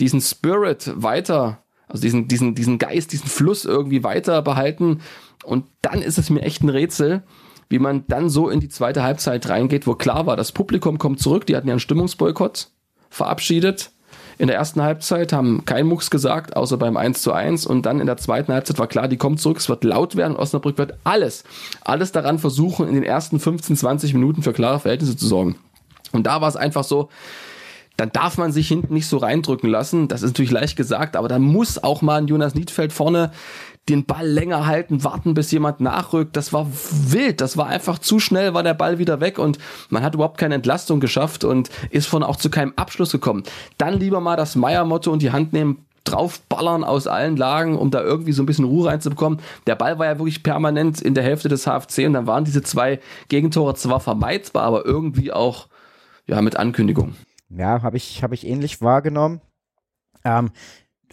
[0.01, 5.01] diesen Spirit weiter also diesen, diesen, diesen Geist, diesen Fluss irgendwie weiter behalten.
[5.45, 7.23] Und dann ist es mir echt ein Rätsel,
[7.69, 11.21] wie man dann so in die zweite Halbzeit reingeht, wo klar war, das Publikum kommt
[11.21, 12.71] zurück, die hatten ja einen Stimmungsboykott
[13.11, 13.91] verabschiedet.
[14.39, 17.67] In der ersten Halbzeit haben kein Mucks gesagt, außer beim 1 zu 1.
[17.67, 20.37] Und dann in der zweiten Halbzeit war klar, die kommt zurück, es wird laut werden.
[20.37, 21.43] Osnabrück wird alles,
[21.81, 25.57] alles daran versuchen, in den ersten 15, 20 Minuten für klare Verhältnisse zu sorgen.
[26.13, 27.09] Und da war es einfach so,
[27.97, 30.07] dann darf man sich hinten nicht so reindrücken lassen.
[30.07, 33.33] Das ist natürlich leicht gesagt, aber dann muss auch mal ein Jonas Niedfeld vorne
[33.89, 36.37] den Ball länger halten, warten, bis jemand nachrückt.
[36.37, 37.41] Das war wild.
[37.41, 39.59] Das war einfach zu schnell, war der Ball wieder weg und
[39.91, 43.45] man hat überhaupt keine Entlastung geschafft und ist von auch zu keinem Abschluss gekommen.
[43.79, 48.03] Dann lieber mal das Meier-Motto in die Hand nehmen, draufballern aus allen Lagen, um da
[48.03, 49.41] irgendwie so ein bisschen Ruhe reinzubekommen.
[49.67, 52.63] Der Ball war ja wirklich permanent in der Hälfte des HFC und dann waren diese
[52.63, 55.69] zwei Gegentore zwar vermeidbar, aber irgendwie auch
[56.27, 57.15] ja mit Ankündigung.
[57.51, 59.41] Ja, habe ich, hab ich ähnlich wahrgenommen.
[60.25, 60.51] Ähm,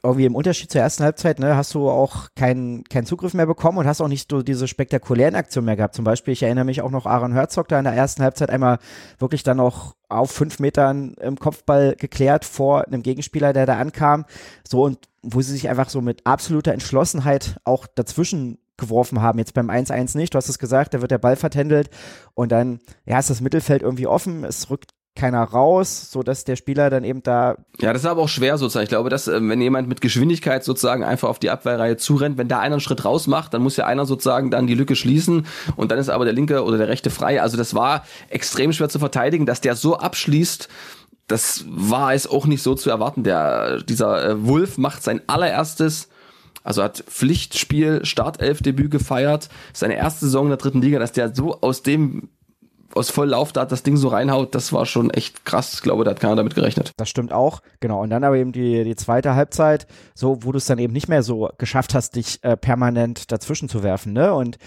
[0.06, 3.78] irgendwie im Unterschied zur ersten Halbzeit, ne, hast du auch keinen keinen Zugriff mehr bekommen
[3.78, 5.96] und hast auch nicht so diese spektakulären Aktionen mehr gehabt.
[5.96, 8.80] Zum Beispiel, ich erinnere mich auch noch Aaron Herzog da in der ersten Halbzeit einmal
[9.20, 14.26] wirklich dann noch auf fünf Metern im Kopfball geklärt vor einem Gegenspieler, der da ankam.
[14.68, 19.40] So und wo sie sich einfach so mit absoluter Entschlossenheit auch dazwischen geworfen haben.
[19.40, 20.34] Jetzt beim 1-1 nicht.
[20.34, 21.90] Du hast es gesagt, da wird der Ball vertändelt
[22.34, 24.44] und dann, ja, ist das Mittelfeld irgendwie offen.
[24.44, 27.56] Es rückt keiner raus, so dass der Spieler dann eben da.
[27.80, 28.84] Ja, das ist aber auch schwer sozusagen.
[28.84, 32.48] Ich glaube, dass äh, wenn jemand mit Geschwindigkeit sozusagen einfach auf die Abwehrreihe zurennt, wenn
[32.48, 35.46] da einer einen Schritt raus macht, dann muss ja einer sozusagen dann die Lücke schließen
[35.76, 37.42] und dann ist aber der linke oder der rechte frei.
[37.42, 40.68] Also das war extrem schwer zu verteidigen, dass der so abschließt.
[41.28, 43.24] Das war es auch nicht so zu erwarten.
[43.24, 46.10] Der dieser äh, Wolf macht sein allererstes
[46.66, 51.62] also hat Pflichtspiel, Startelfdebüt gefeiert, seine erste Saison in der dritten Liga, dass der so
[51.62, 52.30] aus dem
[52.96, 55.74] aus Volllauf da das Ding so reinhaut, das war schon echt krass.
[55.74, 56.92] Ich glaube, da hat keiner damit gerechnet.
[56.98, 58.02] Das stimmt auch, genau.
[58.02, 61.10] Und dann aber eben die, die zweite Halbzeit, so, wo du es dann eben nicht
[61.10, 64.34] mehr so geschafft hast, dich äh, permanent dazwischen zu werfen, ne?
[64.34, 64.58] Und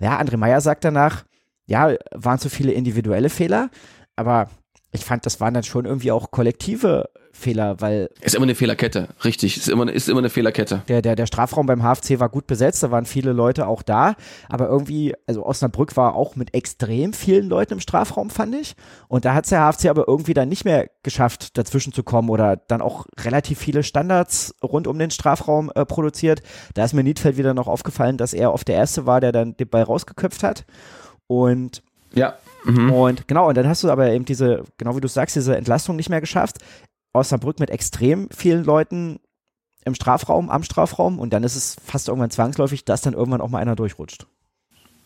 [0.00, 1.24] ja, André Meyer sagt danach,
[1.66, 3.70] ja, waren zu viele individuelle Fehler,
[4.16, 4.48] aber
[4.90, 8.10] ich fand, das waren dann schon irgendwie auch kollektive Fehler, weil.
[8.20, 9.56] Ist immer eine Fehlerkette, richtig.
[9.56, 10.82] Ist immer, ist immer eine Fehlerkette.
[10.88, 14.14] Der, der, der Strafraum beim HFC war gut besetzt, da waren viele Leute auch da,
[14.48, 18.74] aber irgendwie, also Osnabrück war auch mit extrem vielen Leuten im Strafraum, fand ich.
[19.08, 22.28] Und da hat es der HFC aber irgendwie dann nicht mehr geschafft, dazwischen zu kommen
[22.28, 26.42] oder dann auch relativ viele Standards rund um den Strafraum äh, produziert.
[26.74, 29.56] Da ist mir Niedfeld wieder noch aufgefallen, dass er oft der Erste war, der dann
[29.56, 30.64] den Ball rausgeköpft hat.
[31.26, 31.82] Und
[32.14, 32.34] ja.
[32.64, 32.92] Mhm.
[32.92, 35.96] Und genau, und dann hast du aber eben diese, genau wie du sagst, diese Entlastung
[35.96, 36.58] nicht mehr geschafft.
[37.18, 39.20] Osnabrück mit extrem vielen Leuten
[39.84, 43.48] im Strafraum, am Strafraum und dann ist es fast irgendwann zwangsläufig, dass dann irgendwann auch
[43.48, 44.26] mal einer durchrutscht.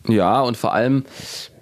[0.09, 1.05] Ja, und vor allem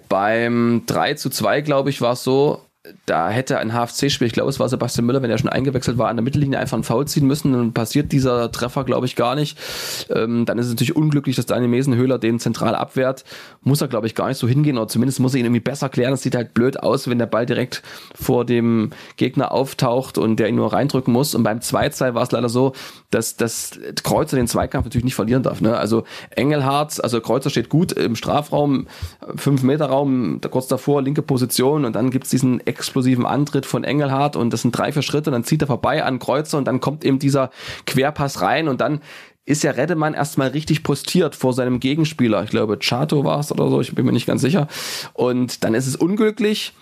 [0.09, 2.61] beim 3 zu 2, glaube ich, war es so,
[3.05, 6.09] da hätte ein HFC-Spiel, ich glaube, es war Sebastian Müller, wenn er schon eingewechselt war,
[6.09, 7.53] an der Mittellinie einfach einen Foul ziehen müssen.
[7.53, 9.59] Dann passiert dieser Treffer, glaube ich, gar nicht.
[10.09, 13.23] Ähm, dann ist es natürlich unglücklich, dass Daniel Mesenhöhler den zentral abwehrt.
[13.61, 15.89] Muss er, glaube ich, gar nicht so hingehen oder zumindest muss er ihn irgendwie besser
[15.89, 16.13] klären.
[16.13, 17.83] Es sieht halt blöd aus, wenn der Ball direkt
[18.15, 21.35] vor dem Gegner auftaucht und der ihn nur reindrücken muss.
[21.35, 22.73] Und beim 2-2 war es leider so,
[23.11, 25.61] dass das Kreuzer den Zweikampf natürlich nicht verlieren darf.
[25.61, 25.77] Ne?
[25.77, 28.87] Also Engelhardt, also Kreuzer steht gut im Strafraum,
[29.35, 34.61] 5-Meter-Raum, kurz davor, linke Position und dann gibt's diesen explosiven Antritt von Engelhardt und das
[34.61, 37.51] sind drei, vier Schritte, dann zieht er vorbei an Kreuzer und dann kommt eben dieser
[37.85, 39.01] Querpass rein und dann
[39.45, 42.43] ist ja Redemann erstmal richtig postiert vor seinem Gegenspieler.
[42.43, 44.67] Ich glaube, Chato war es oder so, ich bin mir nicht ganz sicher.
[45.13, 46.73] Und dann ist es unglücklich,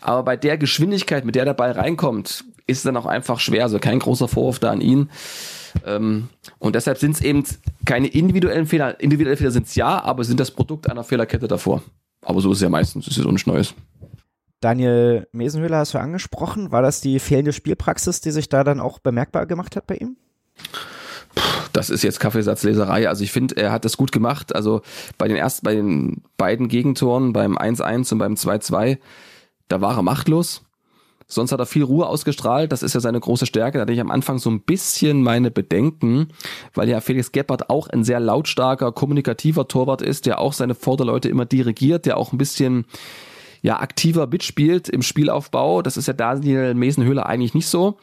[0.00, 3.64] aber bei der Geschwindigkeit, mit der der Ball reinkommt, ist es dann auch einfach schwer.
[3.64, 5.10] Also kein großer Vorwurf da an ihn.
[5.86, 7.44] Ähm, und deshalb sind es eben
[7.84, 9.00] keine individuellen Fehler.
[9.00, 11.82] Individuelle Fehler sind es ja, aber sind das Produkt einer Fehlerkette davor.
[12.22, 13.74] Aber so ist es ja meistens, das ist ja nichts Neues.
[14.60, 16.72] Daniel Mesenhöhler hast du angesprochen.
[16.72, 20.16] War das die fehlende Spielpraxis, die sich da dann auch bemerkbar gemacht hat bei ihm?
[21.72, 23.08] Das ist jetzt Kaffeesatzleserei.
[23.08, 24.54] Also ich finde, er hat das gut gemacht.
[24.54, 24.82] Also
[25.16, 28.98] bei den ersten, bei den beiden Gegentoren, beim 1-1 und beim 2-2,
[29.68, 30.64] da war er machtlos.
[31.30, 32.72] Sonst hat er viel Ruhe ausgestrahlt.
[32.72, 33.76] Das ist ja seine große Stärke.
[33.76, 36.28] Da hatte ich am Anfang so ein bisschen meine Bedenken,
[36.72, 41.28] weil ja Felix Gebhardt auch ein sehr lautstarker, kommunikativer Torwart ist, der auch seine Vorderleute
[41.28, 42.86] immer dirigiert, der auch ein bisschen
[43.62, 45.82] ja aktiver mitspielt im Spielaufbau.
[45.82, 47.98] Das ist ja Daniel Mesenhöhler eigentlich nicht so.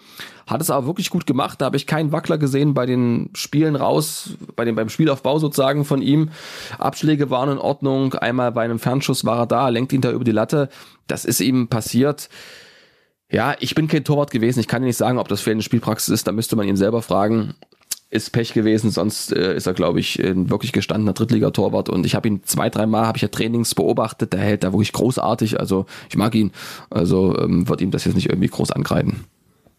[0.48, 1.60] Hat es aber wirklich gut gemacht.
[1.62, 5.86] Da habe ich keinen Wackler gesehen bei den Spielen raus, bei dem, beim Spielaufbau sozusagen
[5.86, 6.30] von ihm.
[6.78, 8.14] Abschläge waren in Ordnung.
[8.14, 10.70] Einmal bei einem Fernschuss war er da, lenkt ihn da über die Latte.
[11.08, 12.30] Das ist ihm passiert.
[13.32, 14.60] Ja, ich bin kein Torwart gewesen.
[14.60, 16.28] Ich kann nicht sagen, ob das fehlende Spielpraxis ist.
[16.28, 17.56] Da müsste man ihn selber fragen
[18.10, 21.90] ist Pech gewesen, sonst äh, ist er, glaube ich, ein wirklich gestandener Drittligatorwart.
[21.90, 24.94] Und ich habe ihn zwei, dreimal, habe ich ja Trainings beobachtet, der hält da wirklich
[24.94, 25.60] großartig.
[25.60, 26.52] Also ich mag ihn.
[26.90, 29.26] Also ähm, wird ihm das jetzt nicht irgendwie groß angreifen.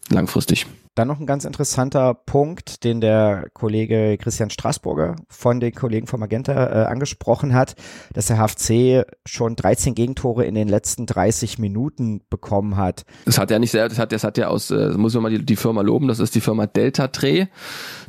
[0.09, 0.65] Langfristig.
[0.97, 6.19] Dann noch ein ganz interessanter Punkt, den der Kollege Christian Straßburger von den Kollegen von
[6.19, 7.75] Magenta äh, angesprochen hat,
[8.13, 13.05] dass der HFC schon 13 Gegentore in den letzten 30 Minuten bekommen hat.
[13.25, 15.29] Das hat er nicht selber, das hat, das hat er aus, äh, muss man mal
[15.29, 17.45] die, die Firma loben, das ist die Firma Delta Dreh.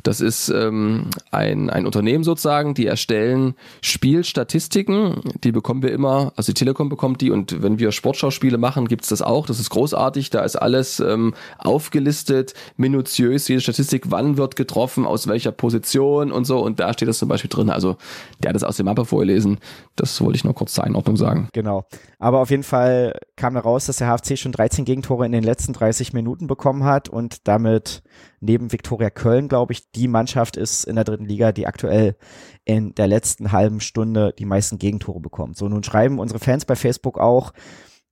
[0.01, 6.53] Das ist ähm, ein, ein Unternehmen sozusagen, die erstellen Spielstatistiken, die bekommen wir immer, also
[6.53, 10.31] die Telekom bekommt die und wenn wir Sportschauspiele machen, gibt's das auch, das ist großartig,
[10.31, 16.45] da ist alles ähm, aufgelistet, minutiös, jede Statistik, wann wird getroffen, aus welcher Position und
[16.45, 16.59] so.
[16.59, 17.69] Und da steht das zum Beispiel drin.
[17.69, 17.97] Also
[18.41, 19.59] der hat das aus der Mappe vorgelesen.
[19.95, 21.49] Das wollte ich nur kurz zur Einordnung sagen.
[21.53, 21.83] Genau.
[22.17, 25.43] Aber auf jeden Fall kam da raus, dass der HFC schon 13 Gegentore in den
[25.43, 28.01] letzten 30 Minuten bekommen hat und damit
[28.39, 32.15] neben Viktoria Köln, glaube ich, die Mannschaft ist in der dritten Liga, die aktuell
[32.63, 35.57] in der letzten halben Stunde die meisten Gegentore bekommt.
[35.57, 37.51] So, nun schreiben unsere Fans bei Facebook auch,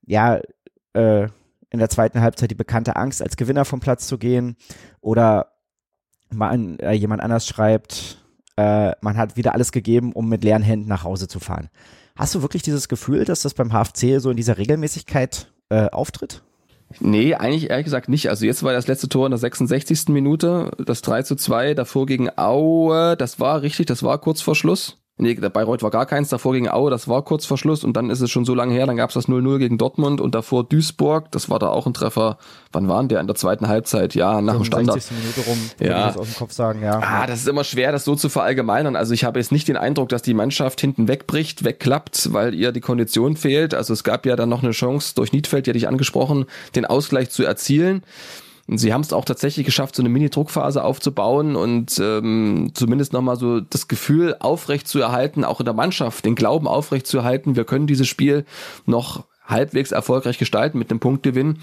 [0.05, 0.41] ja,
[0.93, 1.27] äh,
[1.69, 4.55] in der zweiten Halbzeit die bekannte Angst, als Gewinner vom Platz zu gehen.
[5.01, 5.51] Oder
[6.29, 8.23] man, äh, jemand anders schreibt,
[8.57, 11.69] äh, man hat wieder alles gegeben, um mit leeren Händen nach Hause zu fahren.
[12.15, 16.41] Hast du wirklich dieses Gefühl, dass das beim HFC so in dieser Regelmäßigkeit äh, auftritt?
[16.99, 18.29] Nee, eigentlich ehrlich gesagt nicht.
[18.29, 20.07] Also jetzt war das letzte Tor in der 66.
[20.07, 24.55] Minute, das 3 zu 2, davor gegen Aue, das war richtig, das war kurz vor
[24.55, 24.97] Schluss.
[25.19, 27.97] Nee, der Bayreuth war gar keins, davor gegen Aue, das war kurz vor Schluss und
[27.97, 30.63] dann ist es schon so lange her, dann gab's das 0-0 gegen Dortmund und davor
[30.63, 32.37] Duisburg, das war da auch ein Treffer.
[32.71, 33.19] Wann waren der?
[33.19, 35.01] In der zweiten Halbzeit, ja, nach dem Standard.
[35.11, 36.07] Minute rum, ja.
[36.07, 36.99] das aus dem Kopf sagen, ja.
[37.01, 38.95] Ah, das ist immer schwer, das so zu verallgemeinern.
[38.95, 42.71] Also ich habe jetzt nicht den Eindruck, dass die Mannschaft hinten wegbricht, wegklappt, weil ihr
[42.71, 43.73] die Kondition fehlt.
[43.73, 46.85] Also es gab ja dann noch eine Chance durch Niedfeld, die hatte ich angesprochen, den
[46.85, 48.03] Ausgleich zu erzielen.
[48.67, 53.37] Und sie haben es auch tatsächlich geschafft, so eine Mini-Druckphase aufzubauen und ähm, zumindest nochmal
[53.37, 57.55] so das Gefühl aufrecht zu erhalten, auch in der Mannschaft, den Glauben aufrecht zu erhalten,
[57.55, 58.45] wir können dieses Spiel
[58.85, 61.59] noch halbwegs erfolgreich gestalten mit einem Punktgewinn.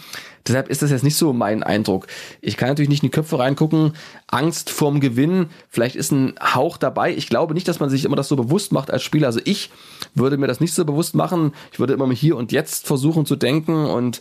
[0.47, 2.07] Deshalb ist das jetzt nicht so mein Eindruck.
[2.41, 3.93] Ich kann natürlich nicht in die Köpfe reingucken.
[4.27, 5.51] Angst vorm Gewinn.
[5.69, 7.15] Vielleicht ist ein Hauch dabei.
[7.15, 9.27] Ich glaube nicht, dass man sich immer das so bewusst macht als Spieler.
[9.27, 9.71] Also ich
[10.15, 11.53] würde mir das nicht so bewusst machen.
[11.73, 14.21] Ich würde immer hier und jetzt versuchen zu denken und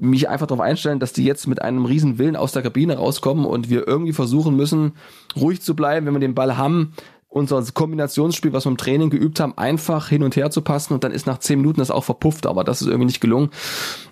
[0.00, 3.44] mich einfach darauf einstellen, dass die jetzt mit einem riesen Willen aus der Kabine rauskommen
[3.44, 4.92] und wir irgendwie versuchen müssen,
[5.36, 6.94] ruhig zu bleiben, wenn wir den Ball haben,
[7.28, 11.04] unser Kombinationsspiel, was wir im Training geübt haben, einfach hin und her zu passen und
[11.04, 13.50] dann ist nach zehn Minuten das auch verpufft, aber das ist irgendwie nicht gelungen.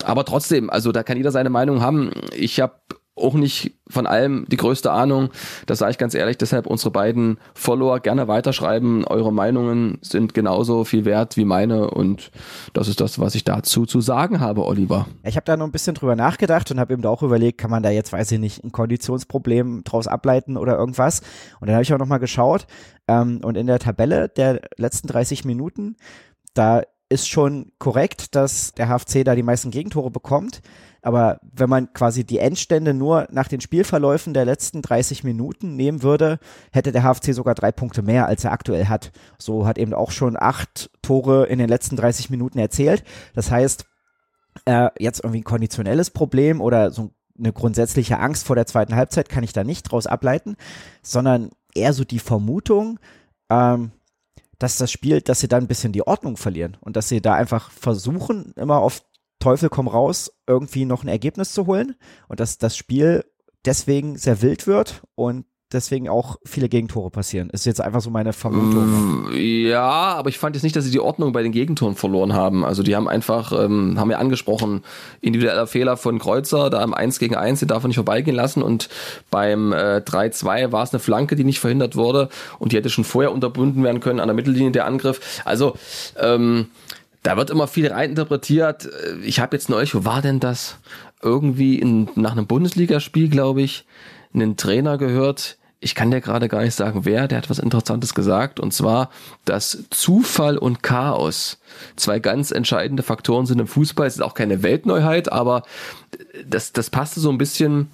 [0.04, 2.10] Aber trotzdem, also da kann jeder seine Meinung haben.
[2.36, 2.74] Ich habe
[3.16, 5.30] auch nicht von allem die größte Ahnung.
[5.66, 6.36] Das sage ich ganz ehrlich.
[6.38, 9.04] Deshalb unsere beiden Follower gerne weiterschreiben.
[9.06, 11.90] Eure Meinungen sind genauso viel wert wie meine.
[11.90, 12.30] Und
[12.74, 15.06] das ist das, was ich dazu zu sagen habe, Oliver.
[15.24, 17.82] Ich habe da noch ein bisschen drüber nachgedacht und habe eben auch überlegt, kann man
[17.82, 21.20] da jetzt, weiß ich nicht, ein Konditionsproblem draus ableiten oder irgendwas.
[21.60, 22.66] Und dann habe ich auch nochmal geschaut.
[23.08, 25.96] Ähm, und in der Tabelle der letzten 30 Minuten,
[26.54, 30.60] da ist schon korrekt, dass der HFC da die meisten Gegentore bekommt.
[31.02, 36.02] Aber wenn man quasi die Endstände nur nach den Spielverläufen der letzten 30 Minuten nehmen
[36.02, 36.40] würde,
[36.72, 39.12] hätte der HFC sogar drei Punkte mehr, als er aktuell hat.
[39.38, 43.04] So hat eben auch schon acht Tore in den letzten 30 Minuten erzählt.
[43.34, 43.84] Das heißt,
[44.64, 49.28] äh, jetzt irgendwie ein konditionelles Problem oder so eine grundsätzliche Angst vor der zweiten Halbzeit
[49.28, 50.56] kann ich da nicht draus ableiten,
[51.02, 52.98] sondern eher so die Vermutung,
[53.50, 53.92] ähm,
[54.58, 57.34] dass das Spiel, dass sie dann ein bisschen die Ordnung verlieren und dass sie da
[57.34, 59.02] einfach versuchen, immer auf
[59.38, 61.96] Teufel komm raus, irgendwie noch ein Ergebnis zu holen
[62.28, 63.24] und dass das Spiel
[63.64, 67.50] deswegen sehr wild wird und deswegen auch viele Gegentore passieren.
[67.50, 69.30] Ist jetzt einfach so meine Vermutung.
[69.30, 72.34] Mm, ja, aber ich fand jetzt nicht, dass sie die Ordnung bei den Gegentoren verloren
[72.34, 72.64] haben.
[72.64, 74.82] Also die haben einfach, ähm, haben ja angesprochen,
[75.20, 78.62] individueller Fehler von Kreuzer, da im 1 gegen 1, den darf er nicht vorbeigehen lassen
[78.62, 78.88] und
[79.30, 83.04] beim äh, 3-2 war es eine Flanke, die nicht verhindert wurde und die hätte schon
[83.04, 85.42] vorher unterbunden werden können an der Mittellinie der Angriff.
[85.44, 85.74] Also
[86.18, 86.68] ähm,
[87.24, 88.88] da wird immer viel reininterpretiert.
[89.24, 90.78] Ich habe jetzt neulich, wo war denn das?
[91.22, 93.84] Irgendwie in, nach einem Bundesligaspiel, glaube ich,
[94.36, 95.58] einen Trainer gehört.
[95.80, 98.60] Ich kann dir gerade gar nicht sagen, wer, der hat was Interessantes gesagt.
[98.60, 99.10] Und zwar,
[99.44, 101.58] dass Zufall und Chaos
[101.96, 104.06] zwei ganz entscheidende Faktoren sind im Fußball.
[104.06, 105.62] Es ist auch keine Weltneuheit, aber
[106.46, 107.90] das, das passte so ein bisschen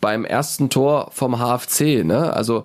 [0.00, 2.04] beim ersten Tor vom HFC.
[2.04, 2.32] Ne?
[2.32, 2.64] Also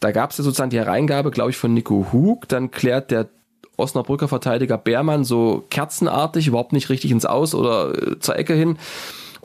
[0.00, 2.48] da gab es ja sozusagen die Hereingabe, glaube ich, von Nico Hug.
[2.48, 3.28] Dann klärt der
[3.76, 8.76] Osnabrücker Verteidiger Beermann so kerzenartig, überhaupt nicht richtig ins Aus oder äh, zur Ecke hin.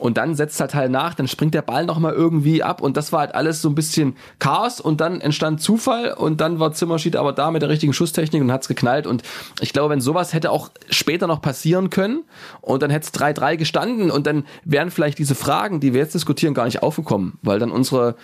[0.04, 2.82] Und dann setzt halt halt nach, dann springt der Ball nochmal irgendwie ab.
[2.82, 4.78] Und das war halt alles so ein bisschen Chaos.
[4.78, 6.12] Und dann entstand Zufall.
[6.12, 9.06] Und dann war Zimmerschied aber da mit der richtigen Schusstechnik und hat's geknallt.
[9.06, 9.22] Und
[9.62, 12.24] ich glaube, wenn sowas hätte auch später noch passieren können
[12.60, 16.14] und dann hätte es 3-3 gestanden und dann wären vielleicht diese Fragen, die wir jetzt
[16.14, 18.16] diskutieren, gar nicht aufgekommen, weil dann unsere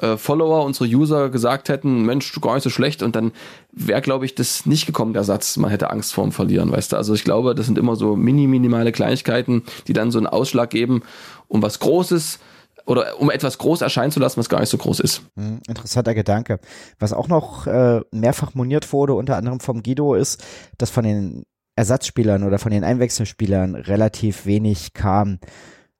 [0.00, 3.32] äh, Follower, unsere User gesagt hätten, Mensch, du gar nicht so schlecht und dann
[3.72, 6.96] wäre, glaube ich, das nicht gekommen, der Satz, man hätte Angst vorm Verlieren, weißt du.
[6.96, 10.70] Also ich glaube, das sind immer so mini, minimale Kleinigkeiten, die dann so einen Ausschlag
[10.70, 11.02] geben,
[11.48, 12.38] um was Großes
[12.86, 15.22] oder um etwas groß erscheinen zu lassen, was gar nicht so groß ist.
[15.36, 16.60] Hm, interessanter Gedanke.
[16.98, 20.42] Was auch noch äh, mehrfach moniert wurde, unter anderem vom Guido, ist,
[20.78, 21.44] dass von den
[21.76, 25.38] Ersatzspielern oder von den Einwechselspielern relativ wenig kam.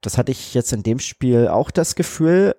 [0.00, 2.54] Das hatte ich jetzt in dem Spiel auch das Gefühl.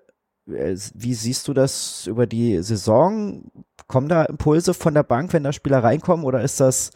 [0.47, 3.51] Äh, wie siehst du das über die Saison?
[3.87, 6.91] Kommen da Impulse von der Bank, wenn da Spieler reinkommen, oder ist das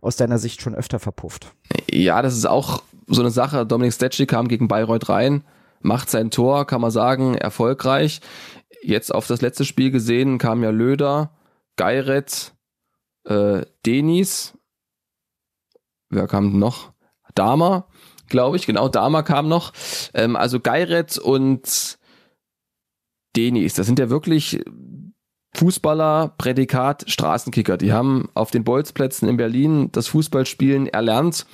[0.00, 1.52] aus deiner Sicht schon öfter verpufft?
[1.90, 3.66] Ja, das ist auch so eine Sache.
[3.66, 5.44] Dominik Stetschi kam gegen Bayreuth rein,
[5.80, 8.20] macht sein Tor, kann man sagen, erfolgreich.
[8.82, 11.32] Jetzt auf das letzte Spiel gesehen kam ja Löder,
[11.76, 12.54] Geiret,
[13.24, 14.54] äh, Denis,
[16.10, 16.92] wer kam noch?
[17.34, 17.86] Dama,
[18.28, 19.72] glaube ich, genau, Dama kam noch.
[20.14, 21.97] Ähm, also Geiret und
[23.36, 23.74] Denis.
[23.74, 24.60] Das sind ja wirklich
[25.54, 27.76] Fußballer, Prädikat, Straßenkicker.
[27.76, 31.46] Die haben auf den Bolzplätzen in Berlin das Fußballspielen erlernt.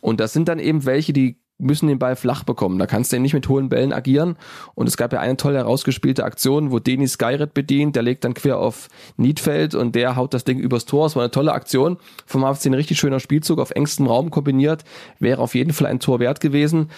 [0.00, 2.78] Und das sind dann eben welche, die müssen den Ball flach bekommen.
[2.78, 4.36] Da kannst du ja nicht mit hohen Bällen agieren.
[4.74, 8.34] Und es gab ja eine tolle herausgespielte Aktion, wo Denis Skyret bedient, der legt dann
[8.34, 11.06] quer auf Niedfeld und der haut das Ding übers Tor.
[11.06, 11.96] Es war eine tolle Aktion.
[12.26, 14.84] Vom HFC ein richtig schöner Spielzug auf engstem Raum kombiniert.
[15.18, 16.90] Wäre auf jeden Fall ein Tor wert gewesen.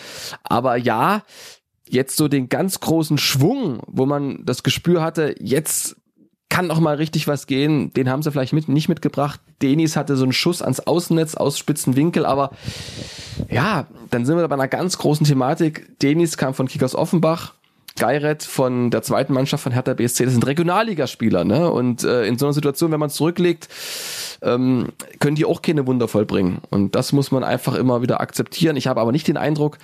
[0.43, 1.23] Aber ja,
[1.93, 5.97] jetzt so den ganz großen Schwung, wo man das Gespür hatte, jetzt
[6.49, 7.93] kann noch mal richtig was gehen.
[7.93, 9.41] Den haben sie vielleicht mit, nicht mitgebracht.
[9.63, 12.51] Denis hatte so einen Schuss ans Außennetz aus spitzen Winkel, aber
[13.51, 15.99] ja, dann sind wir bei einer ganz großen Thematik.
[16.01, 17.55] Denis kam von Kickers Offenbach.
[17.99, 21.69] Geiret von der zweiten Mannschaft von Hertha BSC, das sind Regionalligaspieler, ne?
[21.69, 23.69] Und äh, in so einer Situation, wenn man zurücklegt,
[24.41, 26.59] ähm, können die auch keine Wunder vollbringen.
[26.71, 28.77] Und das muss man einfach immer wieder akzeptieren.
[28.77, 29.79] Ich habe aber nicht den Eindruck,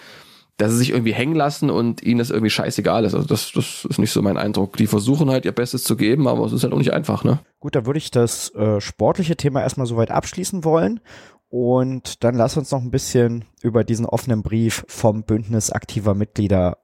[0.57, 3.15] dass sie sich irgendwie hängen lassen und ihnen das irgendwie scheißegal ist.
[3.15, 4.77] Also das, das ist nicht so mein Eindruck.
[4.77, 7.41] Die versuchen halt ihr Bestes zu geben, aber es ist halt auch nicht einfach, ne?
[7.59, 11.01] Gut, da würde ich das äh, sportliche Thema erstmal soweit abschließen wollen.
[11.49, 16.79] Und dann lass uns noch ein bisschen über diesen offenen Brief vom Bündnis aktiver Mitglieder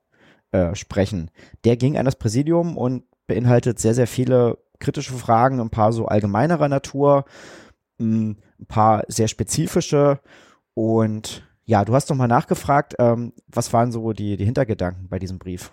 [0.52, 1.30] äh, sprechen.
[1.64, 6.06] Der ging an das Präsidium und beinhaltet sehr, sehr viele kritische Fragen, ein paar so
[6.06, 7.24] allgemeinerer Natur,
[8.00, 10.20] ein paar sehr spezifische
[10.74, 15.20] und ja, du hast noch mal nachgefragt, ähm, was waren so die, die Hintergedanken bei
[15.20, 15.70] diesem Brief?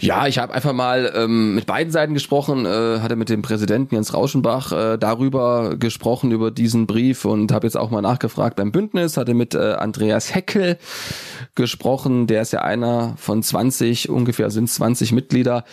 [0.00, 3.94] Ja, ich habe einfach mal ähm, mit beiden Seiten gesprochen, äh, hatte mit dem Präsidenten
[3.94, 8.70] Jens Rauschenbach äh, darüber gesprochen, über diesen Brief und habe jetzt auch mal nachgefragt beim
[8.70, 10.76] Bündnis, hatte mit äh, Andreas Heckel
[11.54, 15.64] gesprochen, der ist ja einer von 20, ungefähr sind 20 Mitglieder.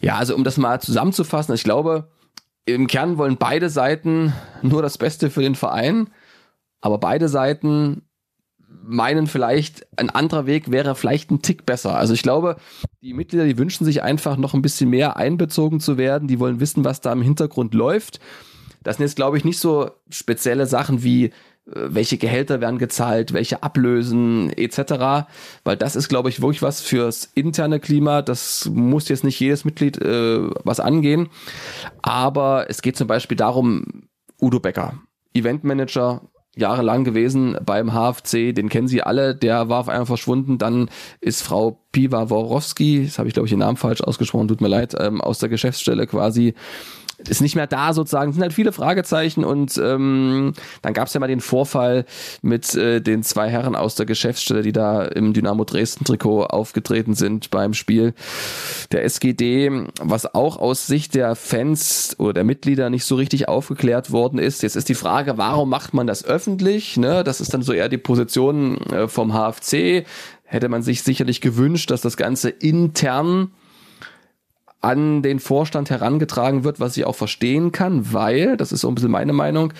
[0.00, 2.08] Ja, also um das mal zusammenzufassen, ich glaube,
[2.64, 4.32] im Kern wollen beide Seiten
[4.62, 6.08] nur das Beste für den Verein,
[6.80, 8.02] aber beide Seiten
[8.84, 11.96] meinen vielleicht, ein anderer Weg wäre vielleicht ein Tick besser.
[11.96, 12.56] Also ich glaube,
[13.00, 16.28] die Mitglieder, die wünschen sich einfach noch ein bisschen mehr einbezogen zu werden.
[16.28, 18.20] Die wollen wissen, was da im Hintergrund läuft.
[18.82, 21.30] Das sind jetzt, glaube ich, nicht so spezielle Sachen wie, äh,
[21.66, 25.28] welche Gehälter werden gezahlt, welche Ablösen etc.
[25.64, 28.22] Weil das ist, glaube ich, wirklich was fürs interne Klima.
[28.22, 31.28] Das muss jetzt nicht jedes Mitglied äh, was angehen.
[32.02, 34.08] Aber es geht zum Beispiel darum,
[34.40, 34.94] Udo Becker,
[35.34, 36.22] Eventmanager,
[36.56, 40.58] jahrelang gewesen beim HFC, den kennen Sie alle, der war auf einmal verschwunden.
[40.58, 44.60] Dann ist Frau Piva Worowski, das habe ich glaube ich den Namen falsch ausgesprochen, tut
[44.60, 46.54] mir leid, ähm, aus der Geschäftsstelle quasi
[47.28, 48.30] ist nicht mehr da sozusagen.
[48.30, 52.04] Es sind halt viele Fragezeichen und ähm, dann gab es ja mal den Vorfall
[52.42, 57.14] mit äh, den zwei Herren aus der Geschäftsstelle, die da im Dynamo Dresden Trikot aufgetreten
[57.14, 58.14] sind beim Spiel
[58.90, 64.10] der SGD, was auch aus Sicht der Fans oder der Mitglieder nicht so richtig aufgeklärt
[64.10, 64.62] worden ist.
[64.62, 66.96] Jetzt ist die Frage, warum macht man das öffentlich?
[66.96, 67.24] Ne?
[67.24, 70.04] Das ist dann so eher die Position äh, vom HFC.
[70.44, 73.52] Hätte man sich sicherlich gewünscht, dass das Ganze intern
[74.82, 78.94] an den Vorstand herangetragen wird, was ich auch verstehen kann, weil, das ist so ein
[78.94, 79.72] bisschen meine Meinung,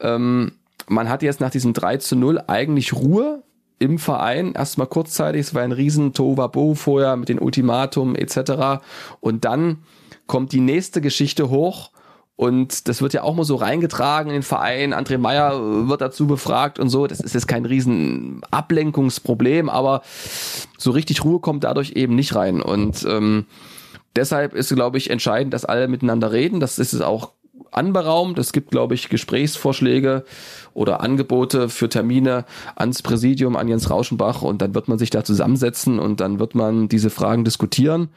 [0.00, 0.52] ähm,
[0.86, 3.42] man hat jetzt nach diesem 3 zu 0 eigentlich Ruhe
[3.78, 8.82] im Verein, erstmal kurzzeitig, es war ein riesen Tovabo vorher mit den Ultimatum etc.
[9.20, 9.78] Und dann
[10.26, 11.90] kommt die nächste Geschichte hoch
[12.36, 14.92] und das wird ja auch mal so reingetragen in den Verein.
[14.92, 17.06] André Meyer wird dazu befragt und so.
[17.06, 20.02] Das ist jetzt kein riesen Ablenkungsproblem, aber
[20.76, 22.60] so richtig Ruhe kommt dadurch eben nicht rein.
[22.60, 23.46] Und ähm,
[24.16, 26.60] deshalb ist, glaube ich, entscheidend, dass alle miteinander reden.
[26.60, 27.32] Das ist es auch
[27.70, 28.38] anberaumt.
[28.38, 30.24] Es gibt, glaube ich, Gesprächsvorschläge
[30.72, 32.44] oder Angebote für Termine
[32.76, 36.54] ans Präsidium, an Jens Rauschenbach und dann wird man sich da zusammensetzen und dann wird
[36.54, 38.10] man diese Fragen diskutieren.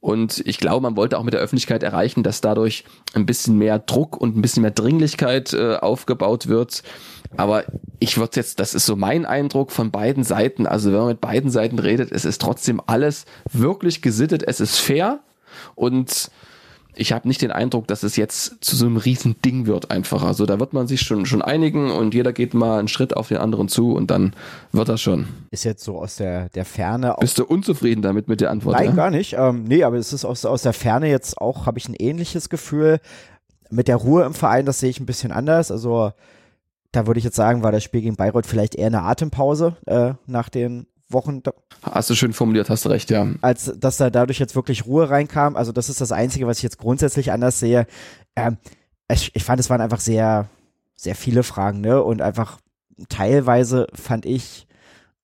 [0.00, 2.84] Und ich glaube, man wollte auch mit der Öffentlichkeit erreichen, dass dadurch
[3.14, 6.82] ein bisschen mehr Druck und ein bisschen mehr Dringlichkeit äh, aufgebaut wird.
[7.36, 7.64] Aber
[7.98, 10.66] ich würde jetzt, das ist so mein Eindruck von beiden Seiten.
[10.66, 14.76] Also wenn man mit beiden Seiten redet, es ist trotzdem alles wirklich gesittet, es ist
[14.76, 15.20] fair
[15.74, 16.30] und
[16.98, 20.24] ich habe nicht den Eindruck, dass es jetzt zu so einem riesen Ding wird einfach.
[20.24, 23.28] Also da wird man sich schon, schon einigen und jeder geht mal einen Schritt auf
[23.28, 24.32] den anderen zu und dann
[24.72, 25.28] wird das schon.
[25.50, 27.14] Ist jetzt so aus der, der Ferne.
[27.20, 28.76] Bist du unzufrieden damit mit der Antwort?
[28.76, 28.92] Nein, ja?
[28.92, 29.34] gar nicht.
[29.38, 32.48] Ähm, nee, aber es ist aus, aus der Ferne jetzt auch, habe ich ein ähnliches
[32.48, 33.00] Gefühl.
[33.68, 35.70] Mit der Ruhe im Verein, das sehe ich ein bisschen anders.
[35.70, 36.12] Also
[36.92, 40.14] da würde ich jetzt sagen, war das Spiel gegen Bayreuth vielleicht eher eine Atempause äh,
[40.26, 41.42] nach den Wochen.
[41.82, 43.28] Hast du schön formuliert, hast recht, ja.
[43.40, 45.56] Als dass da dadurch jetzt wirklich Ruhe reinkam.
[45.56, 47.86] Also das ist das Einzige, was ich jetzt grundsätzlich anders sehe.
[48.34, 48.58] Ähm,
[49.10, 50.48] ich, ich fand, es waren einfach sehr,
[50.96, 52.02] sehr viele Fragen, ne?
[52.02, 52.58] Und einfach
[53.08, 54.66] teilweise fand ich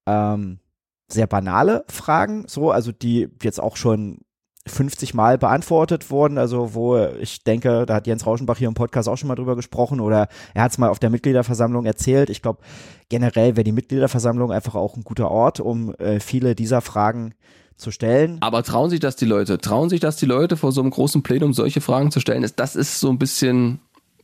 [0.07, 0.61] ähm,
[1.09, 4.19] sehr banale Fragen, so, also die jetzt auch schon
[4.67, 9.09] 50 Mal beantwortet wurden, also wo ich denke, da hat Jens Rauschenbach hier im Podcast
[9.09, 12.31] auch schon mal drüber gesprochen oder er hat es mal auf der Mitgliederversammlung erzählt.
[12.31, 12.61] Ich glaube,
[13.09, 17.35] generell wäre die Mitgliederversammlung einfach auch ein guter Ort, um äh, viele dieser Fragen
[17.77, 18.39] zu stellen.
[18.41, 19.59] Aber trauen sich das die Leute?
[19.59, 22.49] Trauen sich das die Leute vor so einem großen Plenum solche Fragen zu stellen?
[22.55, 23.81] Das ist so ein bisschen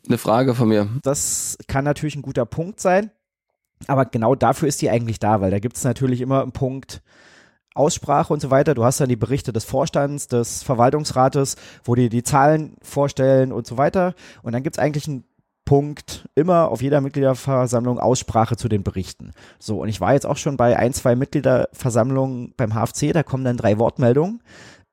[0.06, 0.88] eine Frage von mir.
[1.02, 3.10] Das kann natürlich ein guter Punkt sein,
[3.88, 7.02] aber genau dafür ist die eigentlich da, weil da gibt es natürlich immer einen Punkt,
[7.74, 8.74] Aussprache und so weiter.
[8.74, 13.66] Du hast dann die Berichte des Vorstands, des Verwaltungsrates, wo die die Zahlen vorstellen und
[13.66, 14.14] so weiter.
[14.42, 15.24] Und dann gibt es eigentlich einen
[15.68, 19.32] Punkt immer auf jeder Mitgliederversammlung Aussprache zu den Berichten.
[19.58, 23.44] So, und ich war jetzt auch schon bei ein, zwei Mitgliederversammlungen beim HFC, da kommen
[23.44, 24.42] dann drei Wortmeldungen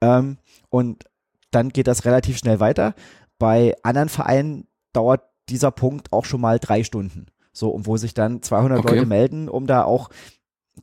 [0.01, 0.37] ähm,
[0.69, 1.05] und
[1.51, 2.93] dann geht das relativ schnell weiter.
[3.39, 7.27] Bei anderen Vereinen dauert dieser Punkt auch schon mal drei Stunden.
[7.53, 8.95] So, und wo sich dann 200 okay.
[8.95, 10.09] Leute melden, um da auch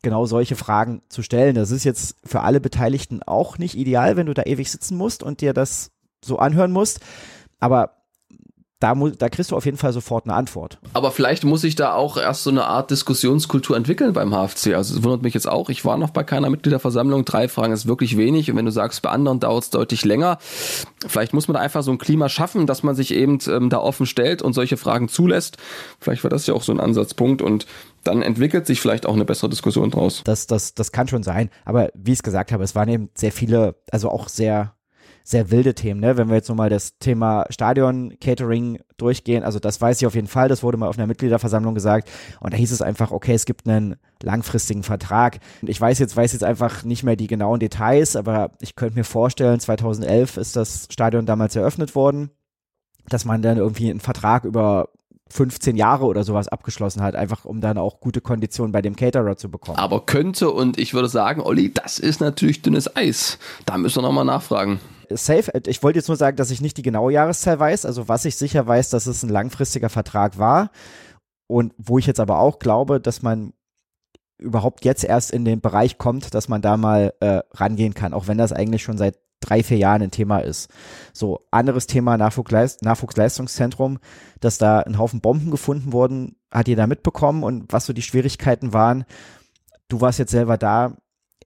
[0.01, 1.55] genau solche Fragen zu stellen.
[1.55, 5.23] Das ist jetzt für alle Beteiligten auch nicht ideal, wenn du da ewig sitzen musst
[5.23, 5.91] und dir das
[6.25, 7.01] so anhören musst.
[7.61, 8.03] Aber
[8.83, 10.79] da, da kriegst du auf jeden Fall sofort eine Antwort.
[10.93, 14.75] Aber vielleicht muss sich da auch erst so eine Art Diskussionskultur entwickeln beim HFC.
[14.75, 15.69] Also es wundert mich jetzt auch.
[15.69, 17.25] Ich war noch bei keiner Mitgliederversammlung.
[17.25, 18.51] Drei Fragen ist wirklich wenig.
[18.51, 20.39] Und wenn du sagst, bei anderen dauert es deutlich länger.
[21.07, 23.79] Vielleicht muss man da einfach so ein Klima schaffen, dass man sich eben ähm, da
[23.79, 25.59] offen stellt und solche Fragen zulässt.
[26.01, 27.41] Vielleicht war das ja auch so ein Ansatzpunkt.
[27.41, 27.67] Und
[28.05, 30.23] dann entwickelt sich vielleicht auch eine bessere Diskussion draus.
[30.25, 31.51] Das, das, das kann schon sein.
[31.65, 34.75] Aber wie ich es gesagt habe, es waren eben sehr viele, also auch sehr
[35.25, 36.17] sehr wilde Themen, ne?
[36.17, 40.49] Wenn wir jetzt nochmal das Thema Stadion-Catering durchgehen, also das weiß ich auf jeden Fall,
[40.49, 43.67] das wurde mal auf einer Mitgliederversammlung gesagt und da hieß es einfach, okay, es gibt
[43.69, 45.39] einen langfristigen Vertrag.
[45.63, 49.05] Ich weiß jetzt, weiß jetzt einfach nicht mehr die genauen Details, aber ich könnte mir
[49.05, 52.31] vorstellen, 2011 ist das Stadion damals eröffnet worden,
[53.09, 54.89] dass man dann irgendwie einen Vertrag über
[55.33, 59.37] 15 Jahre oder sowas abgeschlossen hat, einfach um dann auch gute Konditionen bei dem Caterer
[59.37, 59.79] zu bekommen.
[59.79, 63.39] Aber könnte und ich würde sagen, Olli, das ist natürlich dünnes Eis.
[63.65, 64.81] Da müssen wir nochmal nachfragen
[65.17, 65.51] safe.
[65.67, 67.85] Ich wollte jetzt nur sagen, dass ich nicht die genaue Jahreszahl weiß.
[67.85, 70.71] Also was ich sicher weiß, dass es ein langfristiger Vertrag war.
[71.49, 73.53] Und wo ich jetzt aber auch glaube, dass man
[74.39, 78.27] überhaupt jetzt erst in den Bereich kommt, dass man da mal äh, rangehen kann, auch
[78.27, 80.71] wenn das eigentlich schon seit drei, vier Jahren ein Thema ist.
[81.13, 83.99] So, anderes Thema Nachwuchsleist Nachwuchsleistungszentrum,
[84.41, 88.03] dass da ein Haufen Bomben gefunden wurden, hat ihr da mitbekommen und was so die
[88.03, 89.05] Schwierigkeiten waren.
[89.89, 90.97] Du warst jetzt selber da